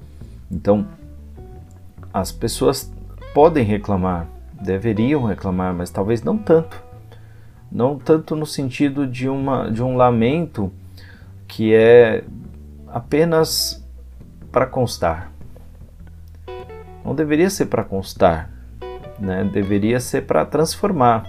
Então, 0.51 0.87
as 2.13 2.33
pessoas 2.33 2.91
podem 3.35 3.65
reclamar, 3.65 4.27
deveriam 4.61 5.25
reclamar, 5.25 5.75
mas 5.75 5.91
talvez 5.91 6.23
não 6.23 6.39
tanto. 6.39 6.83
Não 7.71 7.99
tanto 7.99 8.37
no 8.37 8.45
sentido 8.45 9.07
de, 9.07 9.29
uma, 9.29 9.71
de 9.71 9.83
um 9.83 9.97
lamento 9.97 10.71
que 11.49 11.75
é 11.75 12.25
apenas 12.89 13.83
para 14.51 14.67
constar. 14.67 15.33
Não 17.05 17.15
deveria 17.15 17.51
ser 17.51 17.67
para 17.67 17.83
constar, 17.83 18.52
né? 19.19 19.45
deveria 19.45 20.01
ser 20.01 20.23
para 20.23 20.45
transformar, 20.45 21.25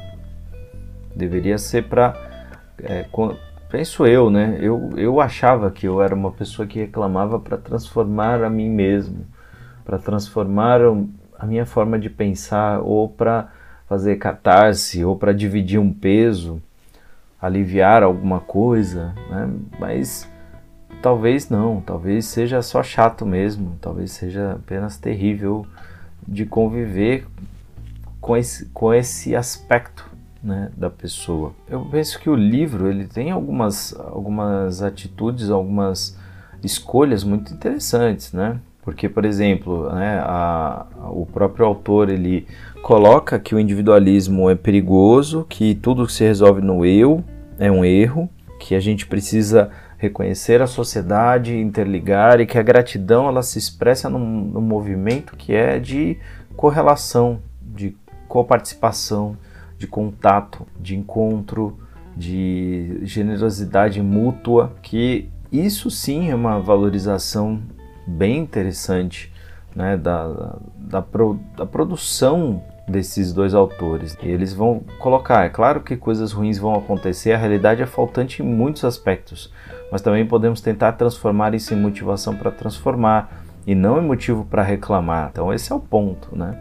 deveria 1.16 1.58
ser 1.58 1.84
para. 1.84 2.14
É, 2.82 3.06
penso 3.70 4.06
eu, 4.06 4.30
né? 4.30 4.58
Eu, 4.60 4.92
eu 4.96 5.20
achava 5.20 5.72
que 5.72 5.88
eu 5.88 6.02
era 6.02 6.14
uma 6.14 6.32
pessoa 6.32 6.68
que 6.68 6.80
reclamava 6.80 7.40
para 7.40 7.58
transformar 7.58 8.44
a 8.44 8.50
mim 8.50 8.70
mesmo, 8.70 9.26
para 9.86 9.98
transformar 9.98 10.80
a 11.40 11.46
minha 11.46 11.66
forma 11.66 11.98
de 12.00 12.10
pensar 12.10 12.80
ou 12.82 13.10
para 13.10 13.50
fazer 13.88 14.16
catarse 14.16 15.04
ou 15.04 15.16
para 15.16 15.34
dividir 15.34 15.80
um 15.80 15.94
peso, 15.94 16.62
aliviar 17.42 18.02
alguma 18.02 18.40
coisa, 18.40 19.14
né? 19.30 19.50
mas 19.80 20.30
talvez 21.02 21.50
não, 21.50 21.82
talvez 21.82 22.26
seja 22.26 22.62
só 22.62 22.82
chato 22.82 23.26
mesmo, 23.26 23.78
talvez 23.82 24.12
seja 24.12 24.54
apenas 24.54 24.98
terrível 24.98 25.66
de 26.26 26.46
conviver 26.46 27.28
com 28.24 28.38
esse, 28.38 28.68
com 28.68 28.94
esse 28.94 29.36
aspecto 29.36 30.10
né, 30.42 30.72
da 30.78 30.90
pessoa. 30.90 31.52
Eu 31.68 31.82
penso 31.82 32.18
que 32.18 32.30
o 32.30 32.36
livro 32.36 32.90
ele 32.90 33.06
tem 33.06 33.32
algumas, 33.32 33.94
algumas 34.00 34.82
atitudes, 34.82 35.50
algumas 35.50 36.18
escolhas 36.64 37.26
muito 37.26 37.54
interessantes, 37.54 38.32
né? 38.32 38.62
Porque, 38.82 39.10
por 39.10 39.26
exemplo, 39.26 39.92
né, 39.92 40.22
a, 40.24 40.86
o 41.10 41.26
próprio 41.26 41.66
autor 41.66 42.10
ele 42.10 42.48
coloca 42.82 43.38
que 43.38 43.54
o 43.54 43.60
individualismo 43.60 44.50
é 44.50 44.56
perigoso, 44.56 45.46
que 45.50 45.76
tudo 45.76 46.08
que 46.08 46.14
se 46.14 46.24
resolve 46.24 46.62
no 46.62 46.86
eu 46.86 47.22
é 47.60 47.70
um 47.70 47.84
erro, 47.84 48.30
que 48.58 48.74
a 48.74 48.80
gente 48.80 49.06
precisa 49.06 49.70
reconhecer 49.98 50.62
a 50.62 50.68
sociedade, 50.68 51.58
interligar 51.58 52.40
e 52.40 52.46
que 52.46 52.58
a 52.58 52.64
gratidão 52.64 53.28
ela 53.28 53.44
se 53.44 53.60
expressa 53.60 54.10
num, 54.10 54.62
movimento 54.62 55.36
que 55.36 55.54
é 55.54 55.78
de 55.78 56.18
correlação, 56.56 57.42
de 57.62 57.98
coparticipação, 58.34 59.38
de 59.78 59.86
contato, 59.86 60.66
de 60.80 60.96
encontro, 60.96 61.78
de 62.18 63.00
generosidade 63.04 64.02
mútua, 64.02 64.74
que 64.82 65.30
isso 65.52 65.92
sim 65.92 66.32
é 66.32 66.36
uma 66.36 66.60
valorização 66.60 67.62
bem 68.08 68.40
interessante 68.40 69.32
né, 69.76 69.96
da, 69.96 70.58
da, 70.76 71.00
pro, 71.00 71.40
da 71.56 71.64
produção 71.64 72.64
desses 72.88 73.32
dois 73.32 73.54
autores. 73.54 74.18
Eles 74.24 74.52
vão 74.52 74.82
colocar, 74.98 75.46
é 75.46 75.50
claro 75.50 75.82
que 75.82 75.96
coisas 75.96 76.32
ruins 76.32 76.58
vão 76.58 76.74
acontecer, 76.74 77.34
a 77.34 77.38
realidade 77.38 77.84
é 77.84 77.86
faltante 77.86 78.42
em 78.42 78.46
muitos 78.46 78.84
aspectos, 78.84 79.54
mas 79.92 80.02
também 80.02 80.26
podemos 80.26 80.60
tentar 80.60 80.94
transformar 80.94 81.54
isso 81.54 81.72
em 81.72 81.78
motivação 81.78 82.36
para 82.36 82.50
transformar 82.50 83.44
e 83.68 83.76
não 83.76 84.02
em 84.02 84.06
motivo 84.08 84.44
para 84.44 84.64
reclamar. 84.64 85.30
Então 85.32 85.54
esse 85.54 85.72
é 85.72 85.76
o 85.76 85.80
ponto, 85.80 86.36
né? 86.36 86.60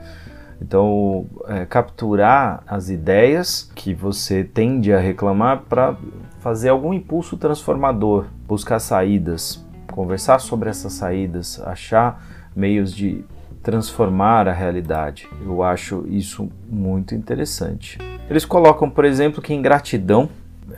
Então, 0.63 1.27
é, 1.49 1.67
capturar 1.67 2.63
as 2.69 2.89
ideias 2.89 3.69
que 3.75 3.93
você 3.93 4.45
tende 4.45 4.93
a 4.93 4.99
reclamar 5.01 5.63
para 5.69 5.97
fazer 6.39 6.69
algum 6.69 6.95
impulso 6.95 7.37
transformador, 7.37 8.27
buscar 8.47 8.79
saídas, 8.79 9.65
conversar 9.91 10.39
sobre 10.39 10.71
essas 10.71 10.93
saídas, 10.93 11.61
achar 11.65 12.25
meios 12.55 12.95
de 12.95 13.25
transformar 13.61 14.47
a 14.47 14.53
realidade. 14.53 15.29
Eu 15.45 15.65
acho 15.65 16.05
isso 16.09 16.49
muito 16.71 17.13
interessante. 17.13 17.99
Eles 18.31 18.45
colocam, 18.45 18.89
por 18.89 19.05
exemplo, 19.05 19.43
que 19.43 19.53
ingratidão 19.53 20.29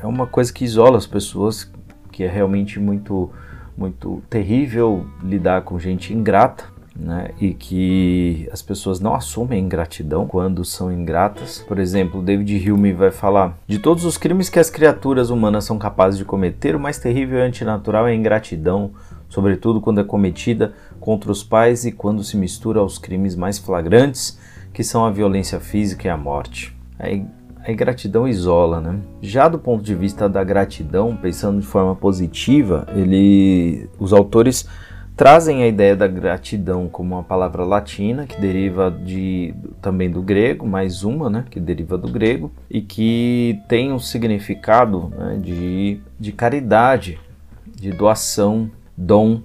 é 0.03 0.07
uma 0.07 0.27
coisa 0.27 0.51
que 0.51 0.65
isola 0.65 0.97
as 0.97 1.07
pessoas, 1.07 1.71
que 2.11 2.25
é 2.25 2.29
realmente 2.29 2.81
muito 2.81 3.31
muito 3.77 4.23
terrível 4.31 5.05
lidar 5.21 5.63
com 5.63 5.79
gente 5.81 6.15
ingrata, 6.15 6.65
né? 6.97 7.31
E 7.41 7.53
que 7.53 8.49
as 8.53 8.63
pessoas 8.63 9.01
não 9.01 9.15
assumem 9.15 9.65
ingratidão 9.65 10.27
quando 10.27 10.65
são 10.65 10.93
ingratas. 10.93 11.65
Por 11.67 11.79
exemplo, 11.79 12.23
David 12.23 12.71
Hume 12.71 12.93
vai 12.93 13.11
falar: 13.11 13.59
de 13.67 13.79
todos 13.79 14.05
os 14.05 14.17
crimes 14.17 14.49
que 14.49 14.59
as 14.59 14.71
criaturas 14.71 15.31
humanas 15.31 15.65
são 15.65 15.79
capazes 15.79 16.19
de 16.19 16.25
cometer, 16.25 16.77
o 16.77 16.81
mais 16.81 16.99
terrível 16.99 17.39
e 17.39 17.43
antinatural 17.43 18.07
é 18.07 18.13
a 18.13 18.15
ingratidão, 18.15 18.93
sobretudo 19.29 19.81
quando 19.81 20.01
é 20.01 20.05
cometida 20.05 20.73
contra 21.01 21.31
os 21.31 21.43
pais 21.43 21.85
e 21.85 21.93
quando 21.93 22.23
se 22.23 22.37
mistura 22.37 22.81
aos 22.81 22.99
crimes 22.99 23.35
mais 23.35 23.59
flagrantes, 23.59 24.39
que 24.73 24.85
são 24.85 25.05
a 25.05 25.11
violência 25.11 25.61
física 25.61 26.07
e 26.07 26.11
a 26.11 26.17
morte. 26.17 26.75
A 26.99 27.73
ingratidão 27.73 28.29
isola, 28.29 28.81
né? 28.81 29.01
Já 29.21 29.49
do 29.49 29.59
ponto 29.59 29.83
de 29.83 29.95
vista 29.95 30.29
da 30.29 30.45
gratidão, 30.45 31.17
pensando 31.17 31.61
de 31.61 31.67
forma 31.67 31.97
positiva, 31.97 32.87
ele, 32.95 33.89
os 33.99 34.13
autores 34.13 34.69
trazem 35.17 35.63
a 35.63 35.69
ideia 35.69 35.95
da 35.95 36.07
gratidão 36.07 36.89
como 36.89 37.15
uma 37.15 37.23
palavra 37.23 37.65
latina 37.65 38.27
que 38.27 38.41
deriva 38.41 38.91
de 38.91 39.55
também 39.81 40.11
do 40.11 40.23
grego, 40.23 40.67
mais 40.67 41.05
uma, 41.05 41.31
né, 41.31 41.45
que 41.51 41.61
deriva 41.61 41.97
do 41.97 42.09
grego 42.09 42.51
e 42.69 42.81
que 42.81 43.61
tem 43.69 43.93
um 43.93 43.99
significado 43.99 45.13
né, 45.17 45.39
de, 45.41 46.01
de 46.19 46.33
caridade, 46.33 47.19
de 47.67 47.91
doação, 47.91 48.71
dom, 48.97 49.41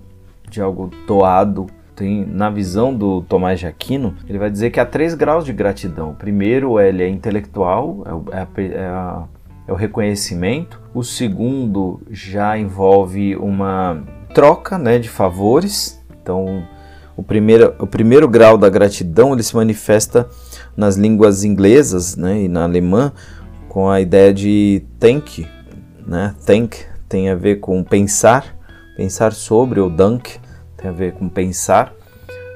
de 0.49 0.61
algo 0.61 0.89
doado, 1.05 1.67
tem, 1.95 2.25
na 2.25 2.49
visão 2.49 2.95
do 2.95 3.21
Tomás 3.21 3.59
de 3.59 3.67
Aquino, 3.67 4.15
ele 4.27 4.37
vai 4.37 4.49
dizer 4.49 4.71
que 4.71 4.79
há 4.79 4.85
três 4.85 5.13
graus 5.13 5.43
de 5.43 5.51
gratidão. 5.51 6.15
Primeiro, 6.15 6.79
ele 6.79 7.03
é 7.03 7.09
intelectual, 7.09 8.03
é, 8.31 8.37
é, 8.37 8.65
é, 8.67 8.85
a, 8.85 9.25
é 9.67 9.71
o 9.73 9.75
reconhecimento. 9.75 10.81
O 10.93 11.03
segundo 11.03 12.01
já 12.09 12.57
envolve 12.57 13.35
uma 13.35 14.01
troca 14.33 14.77
né, 14.77 14.99
de 14.99 15.09
favores. 15.09 15.99
Então, 16.21 16.67
o 17.15 17.23
primeiro, 17.23 17.75
o 17.79 17.87
primeiro 17.87 18.27
grau 18.27 18.57
da 18.57 18.69
gratidão 18.69 19.33
ele 19.33 19.43
se 19.43 19.55
manifesta 19.55 20.29
nas 20.75 20.95
línguas 20.95 21.43
inglesas 21.43 22.15
né, 22.15 22.43
e 22.43 22.47
na 22.47 22.63
alemã 22.63 23.11
com 23.67 23.89
a 23.89 24.01
ideia 24.01 24.33
de 24.33 24.83
thank. 24.99 25.47
Né? 26.05 26.33
Thank 26.45 26.85
tem 27.07 27.29
a 27.29 27.35
ver 27.35 27.59
com 27.59 27.83
pensar, 27.83 28.55
pensar 28.95 29.33
sobre, 29.33 29.79
ou 29.79 29.89
dank 29.89 30.39
tem 30.77 30.89
a 30.89 30.93
ver 30.93 31.13
com 31.13 31.27
pensar, 31.27 31.93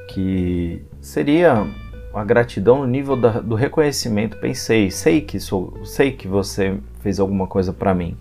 que 0.07 0.81
seria 1.01 1.67
a 2.13 2.23
gratidão 2.23 2.79
no 2.79 2.87
nível 2.87 3.17
da, 3.17 3.41
do 3.41 3.55
reconhecimento. 3.55 4.37
Pensei, 4.37 4.89
sei 4.91 5.21
que 5.21 5.39
sou, 5.39 5.73
sei 5.83 6.11
que 6.11 6.27
você 6.27 6.77
fez 7.01 7.19
alguma 7.19 7.47
coisa 7.47 7.73
para 7.73 7.93
mim. 7.93 8.15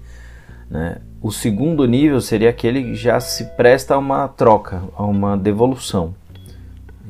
Né? 0.73 0.97
O 1.21 1.31
segundo 1.31 1.85
nível 1.85 2.19
seria 2.19 2.49
aquele 2.49 2.83
que 2.83 2.95
já 2.95 3.21
se 3.21 3.45
presta 3.57 3.95
a 3.95 3.99
uma 3.99 4.26
troca, 4.26 4.83
a 4.97 5.05
uma 5.05 5.37
devolução. 5.37 6.14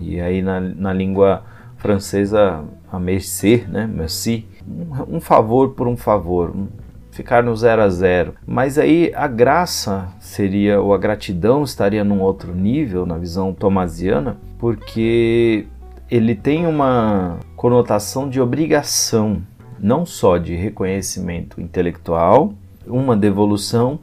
E 0.00 0.20
aí 0.20 0.42
na, 0.42 0.58
na 0.58 0.92
língua 0.92 1.44
francesa, 1.76 2.64
a 2.90 2.98
merci, 2.98 3.64
né? 3.68 3.86
Merci, 3.86 4.46
um, 4.66 5.16
um 5.16 5.20
favor 5.20 5.70
por 5.70 5.86
um 5.86 5.96
favor, 5.96 6.50
um, 6.50 6.66
ficar 7.12 7.44
no 7.44 7.54
zero 7.54 7.82
a 7.82 7.88
zero. 7.88 8.34
Mas 8.44 8.78
aí 8.78 9.12
a 9.14 9.28
graça 9.28 10.08
seria, 10.18 10.80
ou 10.80 10.92
a 10.92 10.98
gratidão 10.98 11.62
estaria 11.62 12.02
num 12.02 12.20
outro 12.20 12.52
nível, 12.52 13.06
na 13.06 13.16
visão 13.16 13.52
tomasiana, 13.54 14.38
porque 14.58 15.66
ele 16.10 16.34
tem 16.34 16.66
uma 16.66 17.38
conotação 17.54 18.28
de 18.28 18.40
obrigação, 18.40 19.40
não 19.78 20.04
só 20.04 20.36
de 20.36 20.56
reconhecimento 20.56 21.60
intelectual, 21.60 22.54
uma 22.86 23.16
devolução, 23.16 23.98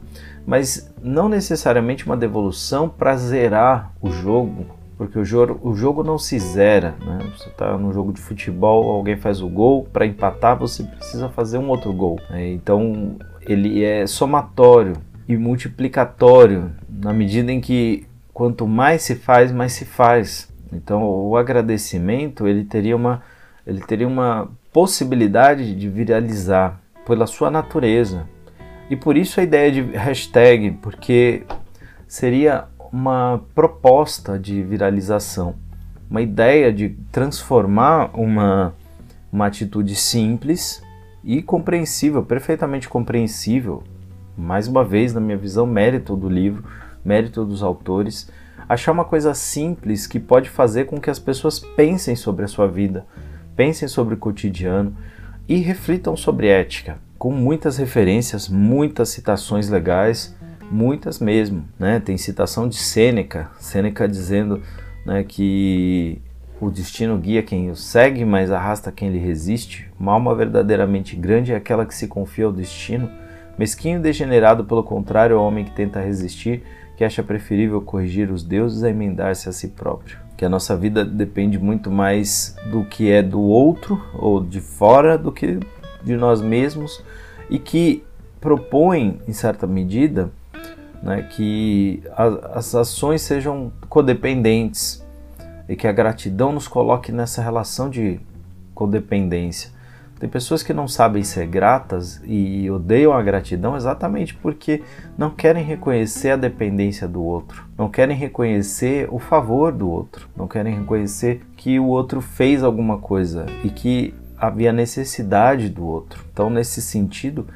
mas 0.46 0.92
não 1.02 1.28
necessariamente 1.28 2.06
uma 2.06 2.16
devolução 2.16 2.88
para 2.88 3.16
zerar 3.16 3.92
o 4.00 4.10
jogo, 4.10 4.66
porque 4.96 5.18
o 5.18 5.24
jogo, 5.24 5.58
o 5.62 5.74
jogo 5.74 6.04
não 6.04 6.18
se 6.18 6.38
zera. 6.38 6.94
Né? 7.04 7.18
Você 7.36 7.48
está 7.48 7.78
no 7.78 7.92
jogo 7.92 8.12
de 8.12 8.20
futebol, 8.20 8.90
alguém 8.90 9.16
faz 9.16 9.40
o 9.40 9.48
gol, 9.48 9.84
para 9.90 10.04
empatar 10.04 10.58
você 10.58 10.82
precisa 10.82 11.28
fazer 11.28 11.58
um 11.58 11.68
outro 11.68 11.92
gol. 11.92 12.20
Né? 12.28 12.50
Então 12.52 13.16
ele 13.40 13.82
é 13.82 14.06
somatório 14.06 14.94
e 15.26 15.36
multiplicatório 15.36 16.72
na 16.88 17.12
medida 17.12 17.50
em 17.50 17.60
que 17.60 18.06
quanto 18.32 18.66
mais 18.66 19.02
se 19.02 19.14
faz, 19.14 19.52
mais 19.52 19.72
se 19.72 19.84
faz. 19.84 20.52
Então 20.72 21.02
o 21.02 21.36
agradecimento 21.36 22.46
ele 22.46 22.64
teria 22.64 22.96
uma, 22.96 23.22
ele 23.66 23.80
teria 23.80 24.06
uma 24.06 24.48
possibilidade 24.72 25.74
de 25.74 25.88
viralizar 25.88 26.80
pela 27.06 27.26
sua 27.26 27.50
natureza. 27.50 28.26
E 28.90 28.96
por 28.96 29.16
isso 29.16 29.38
a 29.38 29.44
ideia 29.44 29.70
de 29.70 29.82
hashtag, 29.96 30.72
porque 30.82 31.44
seria 32.08 32.64
uma 32.92 33.40
proposta 33.54 34.36
de 34.36 34.64
viralização, 34.64 35.54
uma 36.10 36.20
ideia 36.20 36.72
de 36.72 36.88
transformar 37.12 38.10
uma, 38.18 38.74
uma 39.32 39.46
atitude 39.46 39.94
simples 39.94 40.82
e 41.22 41.40
compreensível, 41.40 42.24
perfeitamente 42.24 42.88
compreensível, 42.88 43.84
mais 44.36 44.66
uma 44.66 44.84
vez, 44.84 45.14
na 45.14 45.20
minha 45.20 45.36
visão, 45.36 45.66
mérito 45.66 46.16
do 46.16 46.28
livro, 46.28 46.64
mérito 47.04 47.44
dos 47.44 47.62
autores, 47.62 48.28
achar 48.68 48.90
uma 48.90 49.04
coisa 49.04 49.34
simples 49.34 50.04
que 50.04 50.18
pode 50.18 50.50
fazer 50.50 50.86
com 50.86 51.00
que 51.00 51.10
as 51.10 51.18
pessoas 51.20 51.60
pensem 51.60 52.16
sobre 52.16 52.44
a 52.44 52.48
sua 52.48 52.66
vida, 52.66 53.06
pensem 53.54 53.86
sobre 53.86 54.14
o 54.14 54.18
cotidiano 54.18 54.96
e 55.48 55.58
reflitam 55.58 56.16
sobre 56.16 56.48
ética, 56.48 56.98
com 57.20 57.30
muitas 57.30 57.76
referências, 57.76 58.48
muitas 58.48 59.10
citações 59.10 59.68
legais, 59.68 60.34
muitas 60.70 61.18
mesmo, 61.18 61.64
né? 61.78 62.00
Tem 62.00 62.16
citação 62.16 62.66
de 62.66 62.76
Sêneca, 62.76 63.50
Sêneca 63.58 64.08
dizendo 64.08 64.62
né, 65.04 65.22
que 65.22 66.18
o 66.58 66.70
destino 66.70 67.18
guia 67.18 67.42
quem 67.42 67.70
o 67.70 67.76
segue, 67.76 68.24
mas 68.24 68.50
arrasta 68.50 68.90
quem 68.90 69.10
lhe 69.10 69.18
resiste. 69.18 69.86
Uma 70.00 70.12
alma 70.12 70.34
verdadeiramente 70.34 71.14
grande 71.14 71.52
é 71.52 71.56
aquela 71.56 71.84
que 71.84 71.94
se 71.94 72.08
confia 72.08 72.46
ao 72.46 72.52
destino. 72.52 73.10
Mesquinho 73.58 73.98
e 73.98 74.02
degenerado, 74.02 74.64
pelo 74.64 74.82
contrário, 74.82 75.34
é 75.34 75.36
o 75.36 75.42
homem 75.42 75.66
que 75.66 75.72
tenta 75.72 76.00
resistir 76.00 76.62
que 76.96 77.04
acha 77.04 77.22
preferível 77.22 77.82
corrigir 77.82 78.30
os 78.30 78.42
deuses 78.42 78.82
a 78.82 78.88
emendar-se 78.88 79.46
a 79.46 79.52
si 79.52 79.68
próprio. 79.68 80.16
Que 80.38 80.44
a 80.46 80.48
nossa 80.48 80.74
vida 80.74 81.04
depende 81.04 81.58
muito 81.58 81.90
mais 81.90 82.56
do 82.70 82.82
que 82.86 83.10
é 83.10 83.22
do 83.22 83.42
outro 83.42 84.02
ou 84.14 84.42
de 84.42 84.62
fora 84.62 85.18
do 85.18 85.30
que 85.30 85.60
de 86.02 86.16
nós 86.16 86.40
mesmos 86.40 87.02
e 87.48 87.58
que 87.58 88.04
propõe, 88.40 89.20
em 89.28 89.32
certa 89.32 89.66
medida, 89.66 90.30
né, 91.02 91.22
que 91.22 92.02
a, 92.12 92.58
as 92.58 92.74
ações 92.74 93.22
sejam 93.22 93.72
codependentes 93.88 95.04
e 95.68 95.76
que 95.76 95.86
a 95.86 95.92
gratidão 95.92 96.52
nos 96.52 96.66
coloque 96.66 97.12
nessa 97.12 97.42
relação 97.42 97.88
de 97.88 98.20
codependência. 98.74 99.70
Tem 100.18 100.28
pessoas 100.28 100.62
que 100.62 100.74
não 100.74 100.86
sabem 100.86 101.22
ser 101.22 101.46
gratas 101.46 102.20
e 102.26 102.70
odeiam 102.70 103.14
a 103.14 103.22
gratidão 103.22 103.74
exatamente 103.74 104.34
porque 104.34 104.82
não 105.16 105.30
querem 105.30 105.64
reconhecer 105.64 106.32
a 106.32 106.36
dependência 106.36 107.08
do 107.08 107.22
outro, 107.22 107.64
não 107.76 107.88
querem 107.88 108.14
reconhecer 108.14 109.08
o 109.10 109.18
favor 109.18 109.72
do 109.72 109.88
outro, 109.88 110.28
não 110.36 110.46
querem 110.46 110.74
reconhecer 110.74 111.40
que 111.56 111.80
o 111.80 111.86
outro 111.86 112.20
fez 112.20 112.62
alguma 112.62 112.98
coisa 112.98 113.46
e 113.64 113.70
que 113.70 114.12
havia 114.40 114.72
necessidade 114.72 115.68
do 115.68 115.84
outro. 115.84 116.24
Então, 116.32 116.48
nesse 116.48 116.80
sentido, 116.80 117.46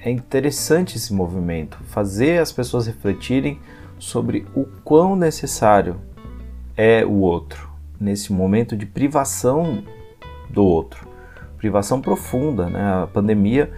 é 0.00 0.10
interessante 0.10 0.96
esse 0.96 1.14
movimento, 1.14 1.78
fazer 1.84 2.40
as 2.40 2.50
pessoas 2.50 2.86
refletirem 2.86 3.60
sobre 3.98 4.44
o 4.54 4.64
quão 4.82 5.14
necessário 5.14 6.00
é 6.76 7.04
o 7.04 7.20
outro 7.20 7.70
nesse 8.00 8.32
momento 8.32 8.76
de 8.76 8.84
privação 8.84 9.84
do 10.50 10.64
outro 10.64 11.12
privação 11.62 12.00
profunda. 12.00 12.68
Né? 12.68 12.82
A 12.82 13.06
pandemia 13.06 13.70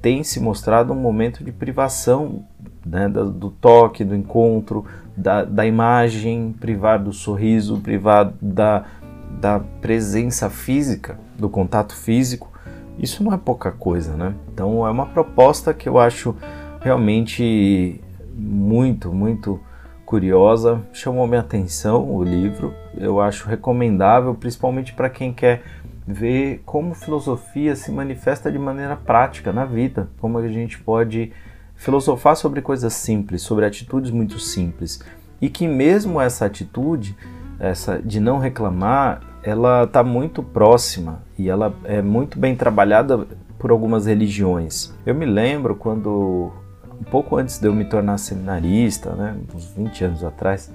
tem 0.00 0.24
se 0.24 0.40
mostrado 0.40 0.94
um 0.94 0.96
momento 0.96 1.44
de 1.44 1.52
privação 1.52 2.46
né? 2.84 3.06
do, 3.06 3.30
do, 3.30 3.50
toque, 3.50 4.02
do 4.02 4.16
encontro, 4.16 4.86
da, 5.14 5.44
da, 5.44 5.66
imagem, 5.66 6.54
privar 6.58 6.98
do 6.98 7.12
sorriso, 7.12 7.80
privar 7.80 8.32
da, 8.40 8.86
da 9.30 9.60
presença 9.60 10.50
física, 10.50 11.18
do 11.38 11.48
contato 11.48 11.94
físico. 11.94 12.50
Isso 12.98 13.22
não 13.22 13.32
é 13.32 13.36
pouca 13.36 13.70
coisa, 13.70 14.16
né? 14.16 14.34
Então 14.52 14.86
é 14.86 14.90
uma 14.90 15.06
proposta 15.06 15.72
que 15.72 15.88
eu 15.88 15.98
acho 15.98 16.34
realmente 16.80 18.00
muito, 18.34 19.12
muito 19.12 19.60
curiosa. 20.04 20.80
Chamou 20.92 21.26
minha 21.26 21.40
atenção 21.40 22.10
o 22.10 22.24
livro. 22.24 22.74
Eu 22.96 23.20
acho 23.20 23.48
recomendável, 23.48 24.34
principalmente 24.34 24.92
para 24.92 25.08
quem 25.08 25.32
quer 25.32 25.62
ver 26.06 26.62
como 26.64 26.94
filosofia 26.94 27.76
se 27.76 27.92
manifesta 27.92 28.50
de 28.50 28.58
maneira 28.58 28.96
prática 28.96 29.52
na 29.52 29.66
vida, 29.66 30.08
como 30.18 30.38
a 30.38 30.48
gente 30.48 30.78
pode 30.78 31.32
filosofar 31.76 32.34
sobre 32.34 32.62
coisas 32.62 32.94
simples, 32.94 33.42
sobre 33.42 33.66
atitudes 33.66 34.10
muito 34.10 34.38
simples, 34.38 35.00
e 35.40 35.48
que 35.50 35.68
mesmo 35.68 36.20
essa 36.20 36.46
atitude, 36.46 37.14
essa 37.58 38.00
de 38.00 38.20
não 38.20 38.38
reclamar, 38.38 39.20
ela 39.42 39.84
está 39.84 40.02
muito 40.02 40.42
próxima 40.42 41.22
e 41.38 41.48
ela 41.48 41.74
é 41.84 42.02
muito 42.02 42.38
bem 42.38 42.54
trabalhada 42.54 43.26
por 43.58 43.70
algumas 43.70 44.06
religiões. 44.06 44.94
Eu 45.04 45.14
me 45.14 45.26
lembro 45.26 45.74
quando 45.74 46.52
um 47.00 47.04
pouco 47.04 47.36
antes 47.36 47.58
de 47.58 47.66
eu 47.66 47.74
me 47.74 47.84
tornar 47.84 48.18
seminarista, 48.18 49.12
né, 49.12 49.36
uns 49.54 49.72
20 49.72 50.04
anos 50.04 50.24
atrás, 50.24 50.72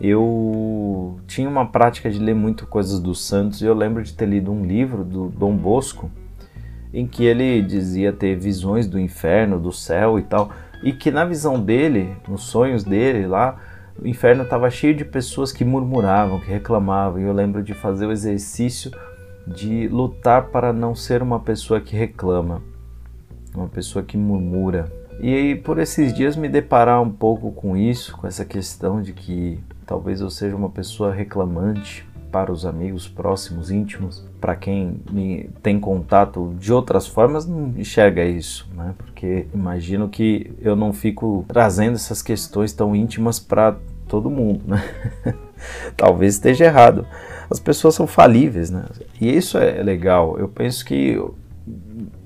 eu 0.00 1.18
tinha 1.26 1.48
uma 1.48 1.66
prática 1.66 2.10
de 2.10 2.18
ler 2.18 2.34
muito 2.34 2.66
coisas 2.66 2.98
dos 2.98 3.24
santos 3.24 3.62
e 3.62 3.66
eu 3.66 3.74
lembro 3.74 4.02
de 4.02 4.12
ter 4.12 4.26
lido 4.26 4.52
um 4.52 4.64
livro 4.64 5.04
do 5.04 5.28
Dom 5.28 5.56
Bosco 5.56 6.10
em 6.92 7.06
que 7.06 7.24
ele 7.24 7.60
dizia 7.60 8.12
ter 8.12 8.36
visões 8.36 8.86
do 8.86 8.98
inferno, 8.98 9.58
do 9.58 9.72
céu 9.72 10.18
e 10.18 10.22
tal, 10.22 10.50
e 10.82 10.92
que 10.92 11.10
na 11.10 11.24
visão 11.24 11.60
dele, 11.60 12.14
nos 12.28 12.44
sonhos 12.44 12.84
dele 12.84 13.26
lá, 13.26 13.58
o 14.00 14.06
inferno 14.06 14.44
estava 14.44 14.70
cheio 14.70 14.94
de 14.94 15.04
pessoas 15.04 15.52
que 15.52 15.64
murmuravam, 15.64 16.40
que 16.40 16.50
reclamavam. 16.50 17.20
E 17.20 17.24
eu 17.24 17.32
lembro 17.32 17.62
de 17.62 17.74
fazer 17.74 18.06
o 18.06 18.12
exercício 18.12 18.90
de 19.46 19.88
lutar 19.88 20.46
para 20.46 20.72
não 20.72 20.94
ser 20.94 21.22
uma 21.22 21.40
pessoa 21.40 21.80
que 21.80 21.96
reclama, 21.96 22.62
uma 23.54 23.68
pessoa 23.68 24.04
que 24.04 24.16
murmura. 24.16 24.90
E 25.20 25.56
por 25.56 25.78
esses 25.78 26.12
dias 26.12 26.36
me 26.36 26.48
deparar 26.48 27.00
um 27.00 27.10
pouco 27.10 27.52
com 27.52 27.76
isso, 27.76 28.16
com 28.16 28.26
essa 28.26 28.44
questão 28.44 29.00
de 29.00 29.12
que 29.12 29.62
Talvez 29.86 30.20
eu 30.20 30.30
seja 30.30 30.56
uma 30.56 30.70
pessoa 30.70 31.12
reclamante 31.12 32.06
para 32.34 32.50
os 32.50 32.66
amigos 32.66 33.06
próximos, 33.06 33.70
íntimos, 33.70 34.28
para 34.40 34.56
quem 34.56 35.00
tem 35.62 35.78
contato 35.78 36.52
de 36.58 36.72
outras 36.72 37.06
formas, 37.06 37.46
não 37.46 37.72
enxerga 37.76 38.24
isso, 38.24 38.68
né? 38.74 38.92
Porque 38.98 39.46
imagino 39.54 40.08
que 40.08 40.52
eu 40.60 40.74
não 40.74 40.92
fico 40.92 41.44
trazendo 41.46 41.94
essas 41.94 42.22
questões 42.22 42.72
tão 42.72 42.96
íntimas 42.96 43.38
para 43.38 43.76
todo 44.08 44.28
mundo, 44.28 44.64
né? 44.66 44.82
Talvez 45.96 46.34
esteja 46.34 46.64
errado. 46.64 47.06
As 47.48 47.60
pessoas 47.60 47.94
são 47.94 48.04
falíveis, 48.04 48.68
né? 48.68 48.84
E 49.20 49.30
isso 49.32 49.56
é 49.56 49.80
legal. 49.80 50.36
Eu 50.36 50.48
penso 50.48 50.84
que 50.84 51.16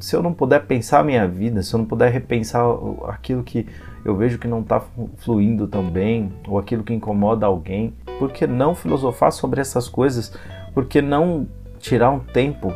se 0.01 0.16
eu 0.16 0.22
não 0.22 0.33
puder 0.33 0.66
pensar 0.66 1.01
a 1.01 1.05
minha 1.05 1.27
vida, 1.27 1.62
se 1.62 1.74
eu 1.74 1.79
não 1.79 1.87
puder 1.87 2.11
repensar 2.11 2.64
aquilo 3.07 3.42
que 3.42 3.66
eu 4.05 4.16
vejo 4.16 4.38
que 4.38 4.48
não 4.48 4.61
está 4.61 4.83
fluindo 5.18 5.66
tão 5.66 5.88
bem, 5.88 6.33
ou 6.46 6.59
aquilo 6.59 6.83
que 6.83 6.92
incomoda 6.92 7.46
alguém, 7.46 7.94
por 8.18 8.33
que 8.33 8.46
não 8.46 8.74
filosofar 8.74 9.31
sobre 9.33 9.61
essas 9.61 9.88
coisas? 9.88 10.33
Por 10.74 10.87
que 10.87 11.01
não 11.01 11.46
tirar 11.79 12.11
um 12.11 12.20
tempo 12.20 12.72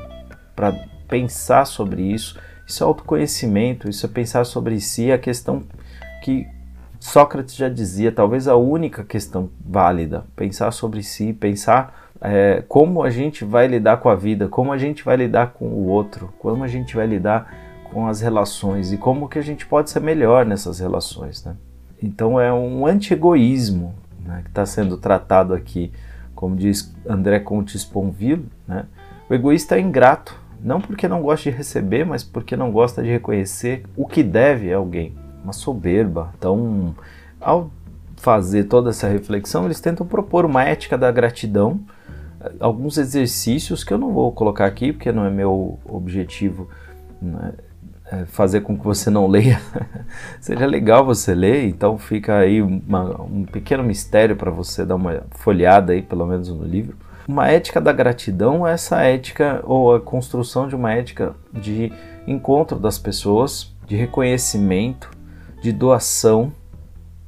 para 0.55 0.73
pensar 1.09 1.65
sobre 1.65 2.03
isso? 2.03 2.39
Isso 2.67 2.83
é 2.83 2.87
autoconhecimento, 2.87 3.89
isso 3.89 4.07
é 4.07 4.09
pensar 4.09 4.45
sobre 4.45 4.81
si, 4.81 5.11
a 5.11 5.19
questão 5.19 5.63
que 6.23 6.47
Sócrates 7.01 7.57
já 7.57 7.69
dizia, 7.69 8.13
talvez 8.13 8.47
a 8.47 8.55
única 8.55 9.03
questão 9.03 9.51
válida, 9.65 10.25
pensar 10.37 10.71
sobre 10.71 11.03
si, 11.03 11.33
pensar 11.33 12.12
é, 12.23 12.63
como 12.69 13.03
a 13.03 13.11
gente 13.11 13.45
vai 13.45 13.67
lidar 13.67 13.97
com 13.97 14.09
a 14.09 14.15
vida, 14.15 14.47
como 14.47 14.73
a 14.73 14.79
gente 14.79 15.05
vai 15.05 15.17
lidar 15.17 15.49
com 15.49 15.67
o 15.67 15.89
outro, 15.89 16.33
como 16.39 16.63
a 16.63 16.69
gente 16.69 16.95
vai 16.95 17.07
lidar 17.07 17.53
com 17.93 18.07
as 18.07 18.21
relações 18.21 18.93
e 18.93 18.97
como 18.97 19.29
que 19.29 19.39
a 19.39 19.43
gente 19.43 19.67
pode 19.67 19.91
ser 19.91 20.01
melhor 20.01 20.47
nessas 20.47 20.79
relações, 20.79 21.45
né? 21.45 21.57
Então 22.01 22.41
é 22.41 22.53
um 22.53 22.87
anti-egoísmo 22.87 23.95
né, 24.25 24.41
que 24.45 24.51
está 24.51 24.65
sendo 24.65 24.97
tratado 24.97 25.53
aqui, 25.53 25.93
como 26.35 26.57
diz 26.57 26.95
André 27.07 27.41
Comte 27.41 27.77
Sponville, 27.77 28.47
né? 28.67 28.85
O 29.29 29.35
egoísta 29.35 29.77
é 29.77 29.81
ingrato, 29.81 30.37
não 30.61 30.81
porque 30.81 31.09
não 31.09 31.23
gosta 31.23 31.51
de 31.51 31.57
receber, 31.57 32.05
mas 32.05 32.23
porque 32.23 32.57
não 32.57 32.71
gosta 32.71 33.03
de 33.03 33.09
reconhecer 33.09 33.83
o 33.97 34.07
que 34.07 34.23
deve 34.23 34.73
a 34.73 34.77
alguém. 34.77 35.15
Uma 35.43 35.53
soberba. 35.53 36.33
Então, 36.39 36.95
ao 37.41 37.71
fazer 38.17 38.65
toda 38.65 38.91
essa 38.91 39.09
reflexão, 39.09 39.65
eles 39.65 39.81
tentam 39.81 40.07
propor 40.07 40.45
uma 40.45 40.63
ética 40.63 40.97
da 40.97 41.11
gratidão, 41.11 41.81
alguns 42.61 42.99
exercícios 42.99 43.85
que 43.85 43.93
eu 43.93 43.99
não 43.99 44.13
vou 44.13 44.33
colocar 44.33 44.67
aqui, 44.67 44.93
porque 44.93 45.13
não 45.13 45.25
é 45.25 45.31
meu 45.31 45.79
objetivo 45.85 46.69
né, 47.21 47.53
é 48.13 48.27
fazer 48.27 48.61
com 48.61 48.77
que 48.77 48.85
você 48.85 49.09
não 49.09 49.27
leia. 49.29 49.61
Seria 50.41 50.67
legal 50.67 51.05
você 51.05 51.35
ler, 51.35 51.67
então 51.67 51.97
fica 51.97 52.37
aí 52.39 52.61
uma, 52.61 53.23
um 53.23 53.45
pequeno 53.45 53.83
mistério 53.83 54.37
para 54.37 54.51
você 54.51 54.85
dar 54.85 54.97
uma 54.97 55.23
folhada 55.31 55.93
aí, 55.93 56.03
pelo 56.03 56.27
menos 56.27 56.49
no 56.49 56.65
livro. 56.65 56.97
Uma 57.27 57.49
ética 57.49 57.81
da 57.81 57.93
gratidão 57.93 58.67
é 58.67 58.73
essa 58.73 59.01
ética 59.01 59.63
ou 59.65 59.95
a 59.95 60.01
construção 60.01 60.69
de 60.69 60.75
uma 60.75 60.93
ética 60.93 61.35
de 61.53 61.91
encontro 62.27 62.79
das 62.79 62.99
pessoas, 62.99 63.73
de 63.87 63.97
reconhecimento, 63.97 65.11
de 65.63 65.73
doação, 65.73 66.53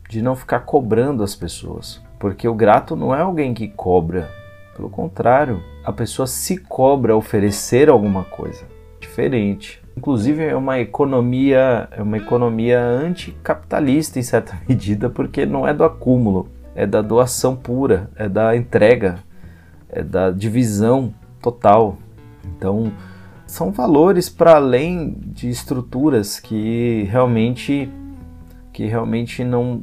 de 0.09 0.21
não 0.21 0.37
ficar 0.37 0.61
cobrando 0.61 1.23
as 1.23 1.35
pessoas. 1.35 2.03
Porque 2.19 2.47
o 2.47 2.55
grato 2.55 2.95
não 2.97 3.15
é 3.15 3.21
alguém 3.21 3.55
que 3.55 3.69
cobra, 3.69 4.31
pelo 4.77 4.91
contrário, 4.91 5.63
a 5.85 5.93
pessoa 5.93 6.27
se 6.27 6.59
cobra 6.59 7.17
oferecer 7.17 7.89
alguma 7.89 8.25
coisa 8.25 8.65
diferente. 9.01 9.83
Inclusive 9.97 10.43
é 10.43 10.57
uma 10.57 10.81
economia, 10.81 11.89
é 11.93 12.03
uma 12.03 12.17
economia 12.17 12.81
anticapitalista 12.81 14.19
em 14.19 14.23
certa 14.23 14.59
medida, 14.69 15.09
porque 15.09 15.47
não 15.47 15.67
é 15.67 15.73
do 15.73 15.85
acúmulo, 15.85 16.49
é 16.75 16.87
da 16.87 17.01
doação 17.01 17.55
pura, 17.55 18.11
é 18.17 18.29
da 18.29 18.57
entrega 18.57 19.19
é 19.95 20.03
da 20.03 20.31
divisão 20.31 21.15
total. 21.41 21.97
Então, 22.45 22.93
são 23.47 23.71
valores 23.71 24.29
para 24.29 24.57
além 24.57 25.17
de 25.21 25.49
estruturas 25.49 26.41
que 26.41 27.07
realmente 27.11 27.89
que 28.73 28.87
realmente 28.87 29.45
não 29.45 29.83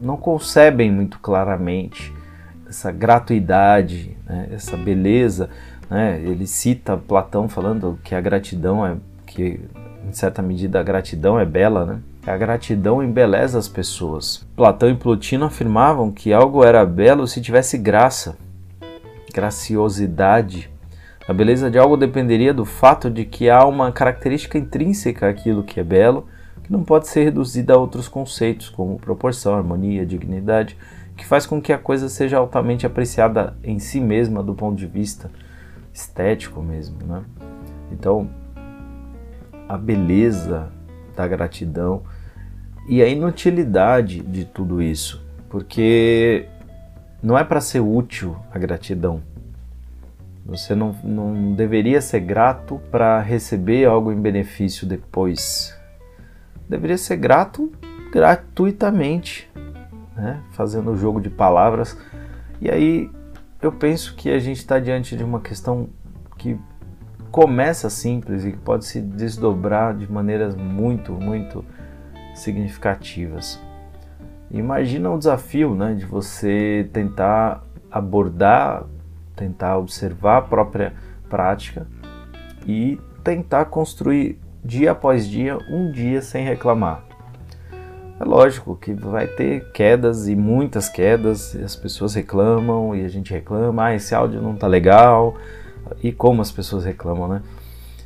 não 0.00 0.16
concebem 0.16 0.90
muito 0.90 1.18
claramente 1.18 2.14
essa 2.70 2.90
gratuidade, 2.90 4.16
né, 4.26 4.48
essa 4.52 4.76
beleza. 4.76 5.50
Né? 5.90 6.20
Ele 6.22 6.46
cita 6.46 6.96
Platão 6.96 7.48
falando 7.48 7.98
que 8.02 8.14
a 8.14 8.20
gratidão 8.20 8.86
é 8.86 8.96
que 9.26 9.60
em 10.08 10.12
certa 10.12 10.40
medida 10.40 10.80
a 10.80 10.82
gratidão 10.82 11.38
é 11.38 11.44
bela, 11.44 11.84
né? 11.84 11.98
A 12.26 12.36
gratidão 12.36 13.02
embeleza 13.02 13.58
as 13.58 13.68
pessoas. 13.68 14.46
Platão 14.56 14.88
e 14.88 14.94
Plotino 14.94 15.44
afirmavam 15.44 16.10
que 16.10 16.32
algo 16.32 16.64
era 16.64 16.84
belo 16.84 17.26
se 17.26 17.40
tivesse 17.40 17.76
graça 17.76 18.36
graciosidade. 19.30 20.70
A 21.26 21.32
beleza 21.32 21.70
de 21.70 21.78
algo 21.78 21.96
dependeria 21.96 22.52
do 22.52 22.64
fato 22.64 23.08
de 23.08 23.24
que 23.24 23.48
há 23.48 23.64
uma 23.64 23.92
característica 23.92 24.58
intrínseca 24.58 25.28
àquilo 25.28 25.62
que 25.62 25.78
é 25.78 25.84
belo, 25.84 26.26
que 26.62 26.72
não 26.72 26.82
pode 26.82 27.08
ser 27.08 27.24
reduzida 27.24 27.74
a 27.74 27.78
outros 27.78 28.08
conceitos, 28.08 28.68
como 28.68 28.98
proporção, 28.98 29.54
harmonia, 29.54 30.04
dignidade, 30.04 30.76
que 31.20 31.26
faz 31.26 31.44
com 31.44 31.60
que 31.60 31.70
a 31.70 31.76
coisa 31.76 32.08
seja 32.08 32.38
altamente 32.38 32.86
apreciada 32.86 33.54
em 33.62 33.78
si 33.78 34.00
mesma 34.00 34.42
do 34.42 34.54
ponto 34.54 34.78
de 34.78 34.86
vista 34.86 35.30
estético 35.92 36.62
mesmo, 36.62 36.96
né? 37.06 37.22
Então, 37.92 38.30
a 39.68 39.76
beleza 39.76 40.72
da 41.14 41.28
gratidão 41.28 42.02
e 42.88 43.02
a 43.02 43.06
inutilidade 43.06 44.22
de 44.22 44.46
tudo 44.46 44.80
isso, 44.80 45.22
porque 45.50 46.46
não 47.22 47.36
é 47.36 47.44
para 47.44 47.60
ser 47.60 47.80
útil 47.80 48.34
a 48.50 48.58
gratidão. 48.58 49.20
Você 50.46 50.74
não, 50.74 50.96
não 51.04 51.52
deveria 51.52 52.00
ser 52.00 52.20
grato 52.20 52.80
para 52.90 53.20
receber 53.20 53.84
algo 53.84 54.10
em 54.10 54.18
benefício 54.18 54.86
depois. 54.86 55.78
Deveria 56.66 56.96
ser 56.96 57.16
grato 57.16 57.70
gratuitamente, 58.10 59.50
né? 60.20 60.42
fazendo 60.52 60.90
o 60.92 60.96
jogo 60.96 61.20
de 61.20 61.30
palavras. 61.30 61.96
E 62.60 62.70
aí 62.70 63.10
eu 63.60 63.72
penso 63.72 64.14
que 64.14 64.30
a 64.30 64.38
gente 64.38 64.58
está 64.58 64.78
diante 64.78 65.16
de 65.16 65.24
uma 65.24 65.40
questão 65.40 65.88
que 66.36 66.58
começa 67.30 67.88
simples 67.88 68.44
e 68.44 68.52
que 68.52 68.58
pode 68.58 68.84
se 68.84 69.00
desdobrar 69.00 69.96
de 69.96 70.10
maneiras 70.10 70.54
muito, 70.54 71.12
muito 71.12 71.64
significativas. 72.34 73.60
Imagina 74.50 75.10
o 75.10 75.18
desafio 75.18 75.74
né, 75.74 75.94
de 75.94 76.04
você 76.04 76.88
tentar 76.92 77.64
abordar, 77.90 78.84
tentar 79.36 79.78
observar 79.78 80.38
a 80.38 80.42
própria 80.42 80.92
prática 81.28 81.86
e 82.66 82.98
tentar 83.22 83.66
construir 83.66 84.38
dia 84.64 84.92
após 84.92 85.26
dia, 85.26 85.56
um 85.70 85.90
dia 85.92 86.20
sem 86.20 86.44
reclamar. 86.44 87.09
É 88.20 88.24
lógico 88.24 88.76
que 88.76 88.92
vai 88.92 89.26
ter 89.26 89.72
quedas 89.72 90.28
e 90.28 90.36
muitas 90.36 90.90
quedas, 90.90 91.54
e 91.54 91.62
as 91.62 91.74
pessoas 91.74 92.14
reclamam 92.14 92.94
e 92.94 93.02
a 93.02 93.08
gente 93.08 93.32
reclama, 93.32 93.86
ah, 93.86 93.94
esse 93.94 94.14
áudio 94.14 94.42
não 94.42 94.54
tá 94.54 94.66
legal, 94.66 95.36
e 96.02 96.12
como 96.12 96.42
as 96.42 96.52
pessoas 96.52 96.84
reclamam, 96.84 97.26
né? 97.26 97.42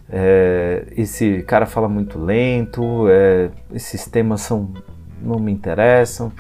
É, 0.09 0.87
esse 0.97 1.43
cara 1.43 1.67
fala 1.67 1.89
muito 1.89 2.17
lento, 2.17 3.09
é, 3.09 3.51
esses 3.73 4.07
temas 4.07 4.43
são 4.43 4.73
não 5.21 5.41
me 5.41 5.51
interessam, 5.51 6.31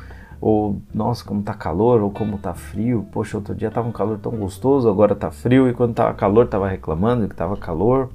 ou 0.40 0.80
nossa, 0.94 1.24
como 1.24 1.42
tá 1.42 1.52
calor, 1.52 2.00
ou 2.00 2.12
como 2.12 2.38
tá 2.38 2.54
frio, 2.54 3.04
poxa, 3.10 3.36
outro 3.36 3.56
dia 3.56 3.72
tava 3.72 3.88
um 3.88 3.92
calor 3.92 4.18
tão 4.18 4.30
gostoso, 4.32 4.88
agora 4.88 5.16
tá 5.16 5.32
frio, 5.32 5.68
e 5.68 5.72
quando 5.72 5.94
tava 5.94 6.14
calor 6.14 6.46
tava 6.46 6.68
reclamando 6.68 7.26
que 7.26 7.34
tava 7.34 7.56
calor, 7.56 8.08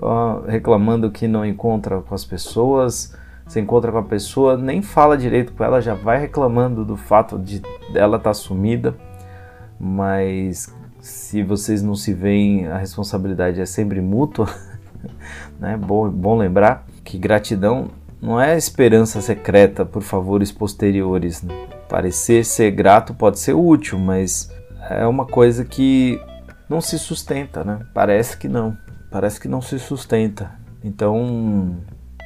uh, 0.00 0.44
reclamando 0.48 1.08
que 1.08 1.28
não 1.28 1.46
encontra 1.46 2.00
com 2.00 2.16
as 2.16 2.24
pessoas, 2.24 3.14
se 3.50 3.58
encontra 3.58 3.90
com 3.90 3.98
a 3.98 4.02
pessoa, 4.04 4.56
nem 4.56 4.80
fala 4.80 5.18
direito 5.18 5.52
com 5.52 5.64
ela, 5.64 5.82
já 5.82 5.92
vai 5.92 6.20
reclamando 6.20 6.84
do 6.84 6.96
fato 6.96 7.36
de 7.36 7.60
dela 7.92 8.16
estar 8.16 8.30
tá 8.30 8.34
sumida, 8.34 8.94
mas 9.76 10.72
se 11.00 11.42
vocês 11.42 11.82
não 11.82 11.96
se 11.96 12.14
veem, 12.14 12.68
a 12.68 12.78
responsabilidade 12.78 13.60
é 13.60 13.66
sempre 13.66 14.00
mútua, 14.00 14.48
né? 15.58 15.76
Bom, 15.76 16.08
bom 16.08 16.38
lembrar 16.38 16.86
que 17.02 17.18
gratidão 17.18 17.90
não 18.22 18.40
é 18.40 18.56
esperança 18.56 19.20
secreta 19.20 19.84
por 19.84 20.02
favores 20.02 20.52
posteriores. 20.52 21.42
Né? 21.42 21.52
Parecer 21.88 22.44
ser 22.44 22.70
grato 22.70 23.14
pode 23.14 23.40
ser 23.40 23.54
útil, 23.54 23.98
mas 23.98 24.48
é 24.88 25.04
uma 25.08 25.26
coisa 25.26 25.64
que 25.64 26.20
não 26.68 26.80
se 26.80 26.96
sustenta, 27.00 27.64
né? 27.64 27.80
Parece 27.92 28.36
que 28.36 28.46
não, 28.46 28.78
parece 29.10 29.40
que 29.40 29.48
não 29.48 29.60
se 29.60 29.76
sustenta. 29.80 30.52
Então, 30.84 31.76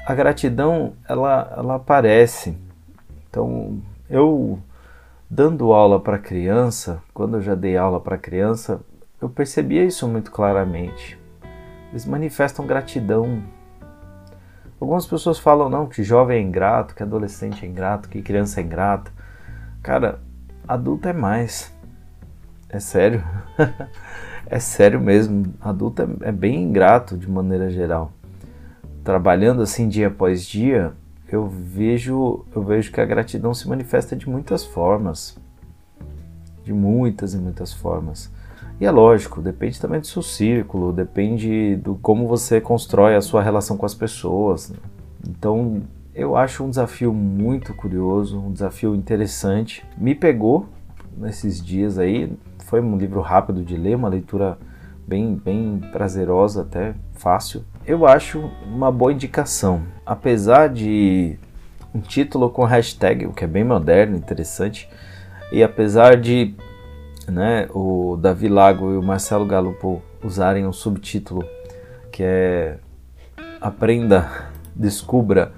a 0.07 0.14
gratidão 0.14 0.95
ela 1.09 1.55
ela 1.57 1.75
aparece. 1.77 2.57
Então, 3.29 3.81
eu 4.09 4.59
dando 5.29 5.73
aula 5.73 5.99
para 6.01 6.19
criança, 6.19 7.03
quando 7.12 7.38
eu 7.38 7.43
já 7.43 7.55
dei 7.55 7.77
aula 7.77 8.01
para 8.01 8.17
criança, 8.17 8.81
eu 9.21 9.29
percebia 9.29 9.85
isso 9.85 10.07
muito 10.07 10.31
claramente. 10.31 11.19
Eles 11.90 12.07
manifestam 12.07 12.67
gratidão 12.67 13.43
Algumas 14.85 15.07
pessoas 15.07 15.38
falam 15.38 15.71
não 15.71 15.87
que 15.87 16.03
jovem 16.03 16.37
é 16.37 16.40
ingrato, 16.43 16.95
que 16.95 17.03
adolescente 17.03 17.64
é 17.64 17.69
ingrato, 17.69 18.07
que 18.07 18.21
criança 18.21 18.61
é 18.61 18.64
ingrata. 18.64 19.11
Cara, 19.83 20.21
adulto 20.69 21.09
é 21.09 21.12
mais. 21.14 21.73
É 22.69 22.79
sério. 22.79 23.25
é 24.47 24.59
sério 24.59 25.01
mesmo. 25.01 25.55
Adulto 25.59 26.03
é, 26.03 26.29
é 26.29 26.33
bem 26.33 26.64
ingrato 26.64 27.17
de 27.17 27.31
maneira 27.31 27.71
geral. 27.71 28.12
Trabalhando 29.05 29.61
assim 29.61 29.87
dia 29.87 30.09
após 30.09 30.47
dia, 30.47 30.95
eu 31.29 31.47
vejo, 31.47 32.47
eu 32.57 32.62
vejo 32.62 32.90
que 32.90 33.01
a 33.01 33.05
gratidão 33.05 33.53
se 33.53 33.69
manifesta 33.69 34.17
de 34.17 34.27
muitas 34.27 34.64
formas. 34.64 35.37
De 36.64 36.73
muitas 36.73 37.35
e 37.35 37.38
muitas 37.38 37.71
formas. 37.71 38.33
E 38.81 38.87
é 38.87 38.90
lógico, 38.90 39.43
depende 39.43 39.79
também 39.79 40.01
do 40.01 40.07
seu 40.07 40.23
círculo, 40.23 40.90
depende 40.90 41.77
do 41.77 41.97
como 41.97 42.27
você 42.27 42.62
constrói 42.62 43.14
a 43.14 43.21
sua 43.21 43.43
relação 43.43 43.77
com 43.77 43.85
as 43.85 43.95
pessoas. 43.95 44.71
Né? 44.71 44.77
Então, 45.29 45.83
eu 46.14 46.35
acho 46.35 46.64
um 46.64 46.71
desafio 46.71 47.12
muito 47.12 47.75
curioso, 47.75 48.40
um 48.40 48.53
desafio 48.53 48.95
interessante. 48.95 49.85
Me 49.99 50.14
pegou 50.14 50.67
nesses 51.14 51.62
dias 51.62 51.99
aí. 51.99 52.33
Foi 52.64 52.81
um 52.81 52.97
livro 52.97 53.21
rápido 53.21 53.62
de 53.62 53.77
ler, 53.77 53.97
uma 53.97 54.09
leitura 54.09 54.59
bem, 55.07 55.35
bem 55.35 55.81
prazerosa, 55.93 56.62
até 56.62 56.95
fácil. 57.12 57.62
Eu 57.87 58.07
acho 58.07 58.51
uma 58.66 58.90
boa 58.90 59.12
indicação. 59.12 59.83
Apesar 60.07 60.70
de 60.70 61.38
um 61.94 62.01
título 62.01 62.49
com 62.49 62.64
hashtag, 62.64 63.27
o 63.27 63.33
que 63.33 63.44
é 63.44 63.47
bem 63.47 63.62
moderno, 63.62 64.16
interessante, 64.16 64.88
e 65.53 65.62
apesar 65.62 66.16
de 66.16 66.55
né, 67.29 67.68
o 67.75 68.16
Davi 68.16 68.49
Lago 68.49 68.90
e 68.90 68.97
o 68.97 69.03
Marcelo 69.03 69.44
Galupo 69.44 70.03
usarem 70.23 70.66
um 70.66 70.73
subtítulo 70.73 71.44
que 72.11 72.23
é 72.23 72.79
Aprenda, 73.61 74.31
descubra 74.75 75.53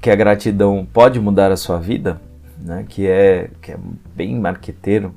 que 0.00 0.10
a 0.10 0.14
gratidão 0.14 0.86
pode 0.92 1.18
mudar 1.18 1.50
a 1.50 1.56
sua 1.56 1.78
vida, 1.78 2.20
né, 2.56 2.86
que, 2.88 3.04
é, 3.04 3.50
que 3.60 3.72
é 3.72 3.78
bem 4.14 4.38
marqueteiro, 4.38 5.12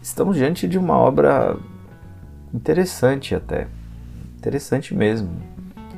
estamos 0.00 0.36
diante 0.36 0.66
de 0.66 0.78
uma 0.78 0.96
obra 0.96 1.58
interessante 2.54 3.34
até, 3.34 3.66
interessante 4.40 4.94
mesmo, 4.94 5.28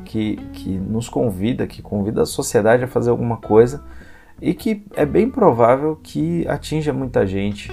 que, 0.05 0.35
que 0.52 0.70
nos 0.70 1.09
convida, 1.09 1.64
que 1.64 1.81
convida 1.81 2.22
a 2.22 2.26
sociedade 2.26 2.83
a 2.83 2.88
fazer 2.88 3.11
alguma 3.11 3.37
coisa 3.37 3.85
e 4.40 4.52
que 4.52 4.85
é 4.96 5.07
bem 5.07 5.31
provável 5.31 5.96
que 6.02 6.46
atinja 6.48 6.92
muita 6.92 7.24
gente. 7.24 7.70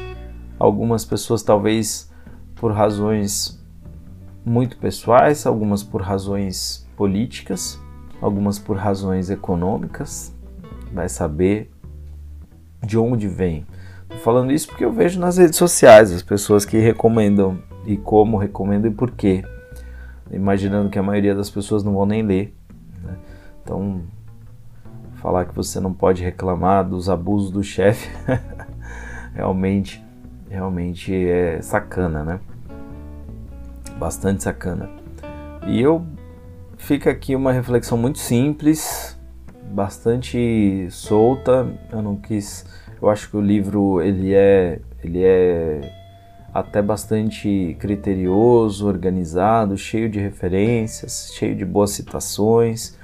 Algumas 0.60 1.04
pessoas 1.04 1.42
talvez 1.42 2.12
por 2.56 2.72
razões 2.72 3.60
muito 4.46 4.78
pessoais, 4.78 5.48
algumas 5.48 5.82
por 5.82 6.02
razões 6.02 6.88
políticas, 6.96 7.80
algumas 8.22 8.60
por 8.60 8.78
razões 8.78 9.32
econômicas. 9.32 10.32
Vai 10.94 11.10
saber 11.10 11.72
de 12.86 12.98
onde 12.98 13.28
vem. 13.28 13.66
Tô 14.08 14.18
falando 14.18 14.52
isso 14.52 14.68
porque 14.68 14.86
eu 14.86 14.92
vejo 14.92 15.20
nas 15.20 15.38
redes 15.38 15.58
sociais 15.58 16.12
as 16.12 16.22
pessoas 16.22 16.64
que 16.64 16.78
recomendam 16.78 17.58
e 17.86 17.98
como 17.98 18.38
recomendam 18.38 18.92
e 18.92 18.94
por 18.94 19.12
quê. 19.12 19.44
Imaginando 20.32 20.90
que 20.90 21.00
a 21.00 21.04
maioria 21.04 21.34
das 21.34 21.50
pessoas 21.50 21.84
não 21.84 21.94
vão 21.94 22.06
nem 22.06 22.22
ler. 22.22 22.56
Né? 23.04 23.18
Então, 23.64 24.02
falar 25.16 25.46
que 25.46 25.56
você 25.56 25.80
não 25.80 25.94
pode 25.94 26.24
reclamar 26.24 26.88
dos 26.88 27.10
abusos 27.10 27.52
do 27.52 27.64
chefe 27.64 28.10
realmente, 29.34 30.04
realmente 30.50 31.14
é 31.14 31.62
sacana, 31.62 32.24
né? 32.24 32.40
Bastante 33.98 34.44
sacana. 34.44 34.90
E 35.68 35.82
eu 35.82 36.06
fica 36.78 37.12
aqui 37.12 37.36
uma 37.36 37.52
reflexão 37.52 37.98
muito 37.98 38.20
simples, 38.20 39.20
bastante 39.72 40.88
solta. 40.90 41.68
Eu 41.92 42.02
não 42.02 42.16
quis, 42.16 42.66
eu 43.02 43.10
acho 43.10 43.30
que 43.30 43.38
o 43.38 43.42
livro 43.42 44.02
ele 44.02 44.34
é 44.34 44.80
ele 45.04 45.24
é 45.24 45.99
até 46.54 46.82
bastante 46.82 47.76
criterioso, 47.80 48.88
organizado, 48.88 49.78
cheio 49.78 50.10
de 50.10 50.20
referências, 50.20 51.32
cheio 51.34 51.56
de 51.56 51.66
boas 51.66 51.92
citações, 51.92 52.98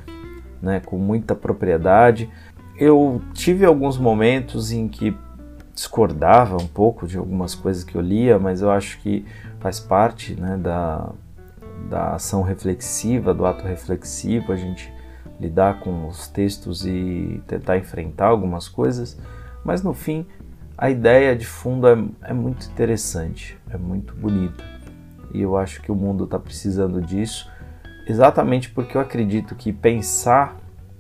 né, 0.62 0.80
com 0.80 0.98
muita 0.98 1.36
propriedade. 1.36 2.30
Eu 2.78 3.22
tive 3.34 3.66
alguns 3.66 3.98
momentos 3.98 4.72
em 4.72 4.88
que 4.88 5.16
discordava 5.74 6.56
um 6.56 6.68
pouco 6.68 7.06
de 7.06 7.18
algumas 7.18 7.54
coisas 7.54 7.84
que 7.84 7.96
eu 7.96 8.02
lia, 8.02 8.40
mas 8.40 8.62
eu 8.62 8.72
acho 8.72 9.00
que 9.00 9.26
faz 9.60 9.80
parte 9.80 10.34
né, 10.40 10.58
da, 10.58 11.10
da 11.90 12.16
ação 12.16 12.42
reflexiva, 12.42 13.34
do 13.34 13.46
ato 13.46 13.66
reflexivo, 13.66 14.52
a 14.52 14.56
gente 14.56 14.92
lidar 15.40 15.82
com 15.82 16.08
os 16.08 16.28
textos 16.28 16.86
e 16.86 17.42
tentar 17.46 17.78
enfrentar 17.78 18.28
algumas 18.28 18.68
coisas, 18.68 19.20
mas 19.64 19.84
no 19.84 19.94
fim 19.94 20.26
a 20.78 20.90
ideia 20.90 21.36
de 21.36 21.46
fundo 21.46 21.88
é, 21.88 21.98
é 22.24 22.34
muito 22.34 22.66
interessante, 22.68 23.58
é 23.70 23.78
muito 23.78 24.14
bonita 24.14 24.64
e 25.34 25.42
eu 25.42 25.58
acho 25.58 25.82
que 25.82 25.92
o 25.92 25.96
mundo 25.96 26.24
está 26.24 26.40
precisando 26.40 27.02
disso, 27.02 27.50
exatamente 28.08 28.70
porque 28.70 28.96
eu 28.96 29.02
acredito 29.02 29.56
que 29.56 29.74
pensar 29.74 30.58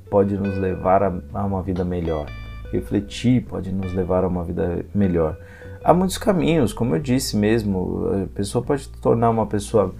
pode 0.09 0.37
nos 0.37 0.57
levar 0.57 1.03
a, 1.03 1.13
a 1.33 1.45
uma 1.45 1.61
vida 1.61 1.83
melhor, 1.83 2.27
refletir 2.71 3.45
pode 3.45 3.71
nos 3.71 3.93
levar 3.93 4.23
a 4.23 4.27
uma 4.27 4.43
vida 4.43 4.85
melhor. 4.93 5.37
Há 5.83 5.93
muitos 5.93 6.17
caminhos, 6.17 6.73
como 6.73 6.95
eu 6.95 6.99
disse 6.99 7.37
mesmo, 7.37 8.09
a 8.23 8.35
pessoa 8.35 8.63
pode 8.63 8.89
tornar 8.89 9.29
uma 9.29 9.45
pessoa 9.45 9.93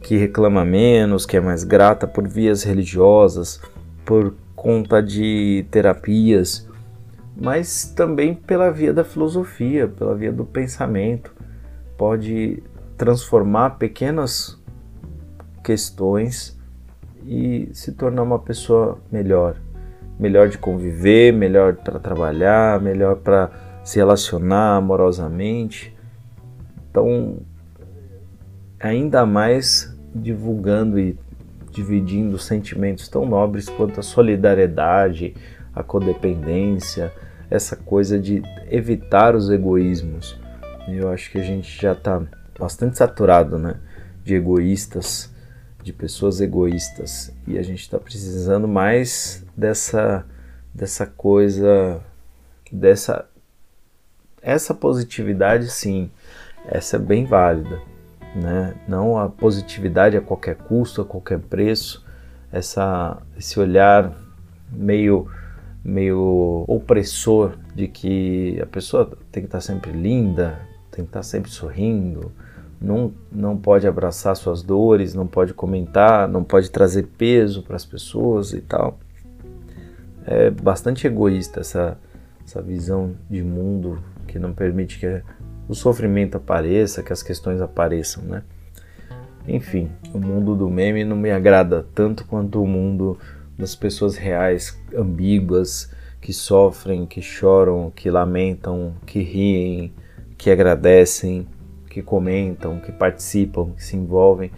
que 0.00 0.16
reclama 0.16 0.64
menos, 0.64 1.26
que 1.26 1.36
é 1.36 1.40
mais 1.40 1.64
grata 1.64 2.06
por 2.06 2.26
vias 2.26 2.62
religiosas, 2.62 3.60
por 4.04 4.34
conta 4.54 5.02
de 5.02 5.66
terapias, 5.70 6.68
mas 7.42 7.92
também 7.96 8.34
pela 8.34 8.70
via 8.70 8.94
da 8.94 9.02
filosofia, 9.02 9.88
pela 9.88 10.14
via 10.14 10.30
do 10.30 10.44
pensamento. 10.44 11.34
Pode 11.98 12.62
transformar 12.96 13.70
pequenas 13.70 14.56
questões 15.64 16.56
e 17.26 17.68
se 17.72 17.92
tornar 17.92 18.22
uma 18.22 18.38
pessoa 18.38 18.98
melhor. 19.10 19.56
Melhor 20.20 20.48
de 20.48 20.56
conviver, 20.56 21.32
melhor 21.32 21.74
para 21.74 21.98
trabalhar, 21.98 22.80
melhor 22.80 23.16
para 23.16 23.50
se 23.82 23.98
relacionar 23.98 24.76
amorosamente. 24.76 25.96
Então, 26.88 27.38
ainda 28.78 29.26
mais 29.26 29.98
divulgando 30.14 30.96
e 30.96 31.18
dividindo 31.72 32.38
sentimentos 32.38 33.08
tão 33.08 33.26
nobres 33.26 33.68
quanto 33.68 33.98
a 33.98 34.02
solidariedade, 34.02 35.34
a 35.74 35.82
codependência, 35.82 37.12
essa 37.52 37.76
coisa 37.76 38.18
de 38.18 38.42
evitar 38.70 39.34
os 39.34 39.50
egoísmos. 39.50 40.38
Eu 40.88 41.10
acho 41.10 41.30
que 41.30 41.38
a 41.38 41.42
gente 41.42 41.80
já 41.80 41.92
está 41.92 42.22
bastante 42.58 42.96
saturado 42.96 43.58
né, 43.58 43.76
de 44.24 44.34
egoístas, 44.34 45.32
de 45.82 45.92
pessoas 45.92 46.40
egoístas, 46.40 47.32
e 47.46 47.58
a 47.58 47.62
gente 47.62 47.80
está 47.80 47.98
precisando 47.98 48.68
mais 48.68 49.44
dessa, 49.56 50.24
dessa 50.72 51.06
coisa, 51.06 52.00
dessa 52.70 53.28
essa 54.40 54.74
positividade, 54.74 55.70
sim, 55.70 56.10
essa 56.66 56.96
é 56.96 56.98
bem 56.98 57.24
válida 57.24 57.80
né? 58.34 58.74
não 58.88 59.18
a 59.18 59.28
positividade 59.28 60.16
a 60.16 60.20
qualquer 60.20 60.56
custo, 60.56 61.02
a 61.02 61.04
qualquer 61.04 61.38
preço, 61.38 62.04
essa, 62.50 63.18
esse 63.36 63.58
olhar 63.58 64.12
meio, 64.70 65.30
meio 65.84 66.64
opressor 66.68 67.56
de 67.74 67.88
que 67.88 68.58
a 68.60 68.66
pessoa 68.66 69.10
tem 69.30 69.42
que 69.42 69.48
estar 69.48 69.60
sempre 69.60 69.92
linda, 69.92 70.60
tem 70.90 71.04
que 71.04 71.08
estar 71.08 71.22
sempre 71.22 71.50
sorrindo, 71.50 72.30
não, 72.80 73.12
não 73.30 73.56
pode 73.56 73.86
abraçar 73.86 74.34
suas 74.36 74.62
dores, 74.62 75.14
não 75.14 75.26
pode 75.26 75.54
comentar, 75.54 76.28
não 76.28 76.42
pode 76.42 76.70
trazer 76.70 77.04
peso 77.16 77.62
para 77.62 77.76
as 77.76 77.84
pessoas 77.84 78.52
e 78.52 78.60
tal. 78.60 78.98
É 80.24 80.50
bastante 80.50 81.06
egoísta 81.06 81.60
essa, 81.60 81.98
essa 82.44 82.60
visão 82.60 83.14
de 83.30 83.42
mundo 83.42 83.98
que 84.26 84.38
não 84.38 84.52
permite 84.52 84.98
que 84.98 85.22
o 85.68 85.74
sofrimento 85.74 86.36
apareça, 86.36 87.02
que 87.02 87.12
as 87.12 87.22
questões 87.22 87.60
apareçam, 87.60 88.22
né? 88.24 88.42
Enfim, 89.46 89.90
o 90.12 90.18
mundo 90.18 90.54
do 90.54 90.70
meme 90.70 91.04
não 91.04 91.16
me 91.16 91.30
agrada 91.30 91.84
tanto 91.94 92.24
quanto 92.26 92.62
o 92.62 92.66
mundo 92.66 93.18
das 93.62 93.76
pessoas 93.76 94.16
reais, 94.16 94.76
ambíguas, 94.92 95.88
que 96.20 96.32
sofrem, 96.32 97.06
que 97.06 97.22
choram, 97.22 97.92
que 97.94 98.10
lamentam, 98.10 98.92
que 99.06 99.20
riem, 99.22 99.94
que 100.36 100.50
agradecem, 100.50 101.46
que 101.88 102.02
comentam, 102.02 102.80
que 102.80 102.90
participam, 102.90 103.70
que 103.70 103.84
se 103.84 103.96
envolvem. 103.96 104.50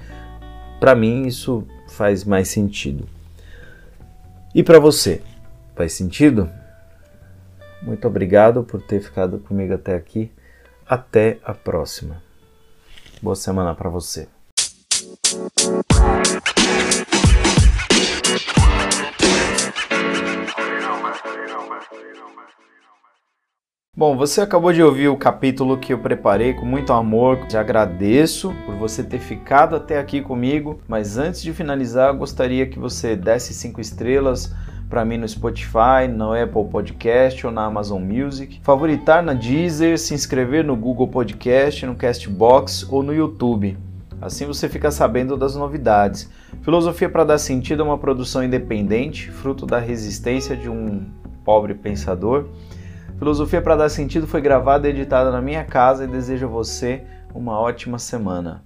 Para 0.80 0.94
mim 0.94 1.26
isso 1.26 1.66
faz 1.86 2.24
mais 2.24 2.48
sentido. 2.48 3.06
E 4.54 4.62
para 4.62 4.78
você, 4.78 5.20
faz 5.76 5.92
sentido? 5.92 6.48
Muito 7.82 8.08
obrigado 8.08 8.64
por 8.64 8.80
ter 8.80 9.02
ficado 9.02 9.38
comigo 9.38 9.74
até 9.74 9.94
aqui. 9.94 10.32
Até 10.88 11.38
a 11.44 11.52
próxima. 11.52 12.22
Boa 13.20 13.36
semana 13.36 13.74
para 13.74 13.90
você. 13.90 14.28
Bom, 23.96 24.16
você 24.16 24.40
acabou 24.40 24.72
de 24.72 24.82
ouvir 24.82 25.06
o 25.06 25.16
capítulo 25.16 25.78
que 25.78 25.92
eu 25.92 25.98
preparei 26.00 26.52
com 26.52 26.66
muito 26.66 26.92
amor. 26.92 27.46
Te 27.46 27.56
agradeço 27.56 28.52
por 28.66 28.74
você 28.74 29.04
ter 29.04 29.20
ficado 29.20 29.76
até 29.76 30.00
aqui 30.00 30.20
comigo, 30.20 30.80
mas 30.88 31.16
antes 31.16 31.40
de 31.40 31.52
finalizar, 31.52 32.12
gostaria 32.12 32.66
que 32.66 32.76
você 32.76 33.14
desse 33.14 33.54
cinco 33.54 33.80
estrelas 33.80 34.52
para 34.90 35.04
mim 35.04 35.16
no 35.16 35.28
Spotify, 35.28 36.08
no 36.12 36.32
Apple 36.32 36.64
Podcast 36.64 37.46
ou 37.46 37.52
na 37.52 37.66
Amazon 37.66 38.02
Music, 38.02 38.58
favoritar 38.64 39.22
na 39.22 39.32
Deezer, 39.32 39.96
se 39.96 40.12
inscrever 40.12 40.64
no 40.64 40.74
Google 40.74 41.06
Podcast, 41.06 41.86
no 41.86 41.94
Castbox 41.94 42.84
ou 42.90 43.00
no 43.00 43.14
YouTube. 43.14 43.78
Assim 44.20 44.44
você 44.44 44.68
fica 44.68 44.90
sabendo 44.90 45.36
das 45.36 45.54
novidades. 45.54 46.28
Filosofia 46.62 47.08
para 47.08 47.22
dar 47.22 47.38
sentido 47.38 47.82
é 47.82 47.86
uma 47.86 47.98
produção 47.98 48.42
independente, 48.42 49.30
fruto 49.30 49.64
da 49.64 49.78
resistência 49.78 50.56
de 50.56 50.68
um 50.68 51.06
pobre 51.44 51.74
pensador. 51.74 52.46
Filosofia 53.24 53.62
para 53.62 53.74
dar 53.74 53.88
sentido 53.88 54.26
foi 54.26 54.42
gravada 54.42 54.86
e 54.86 54.90
editada 54.90 55.30
na 55.30 55.40
minha 55.40 55.64
casa 55.64 56.04
e 56.04 56.06
desejo 56.06 56.44
a 56.44 56.50
você 56.50 57.06
uma 57.34 57.58
ótima 57.58 57.98
semana. 57.98 58.62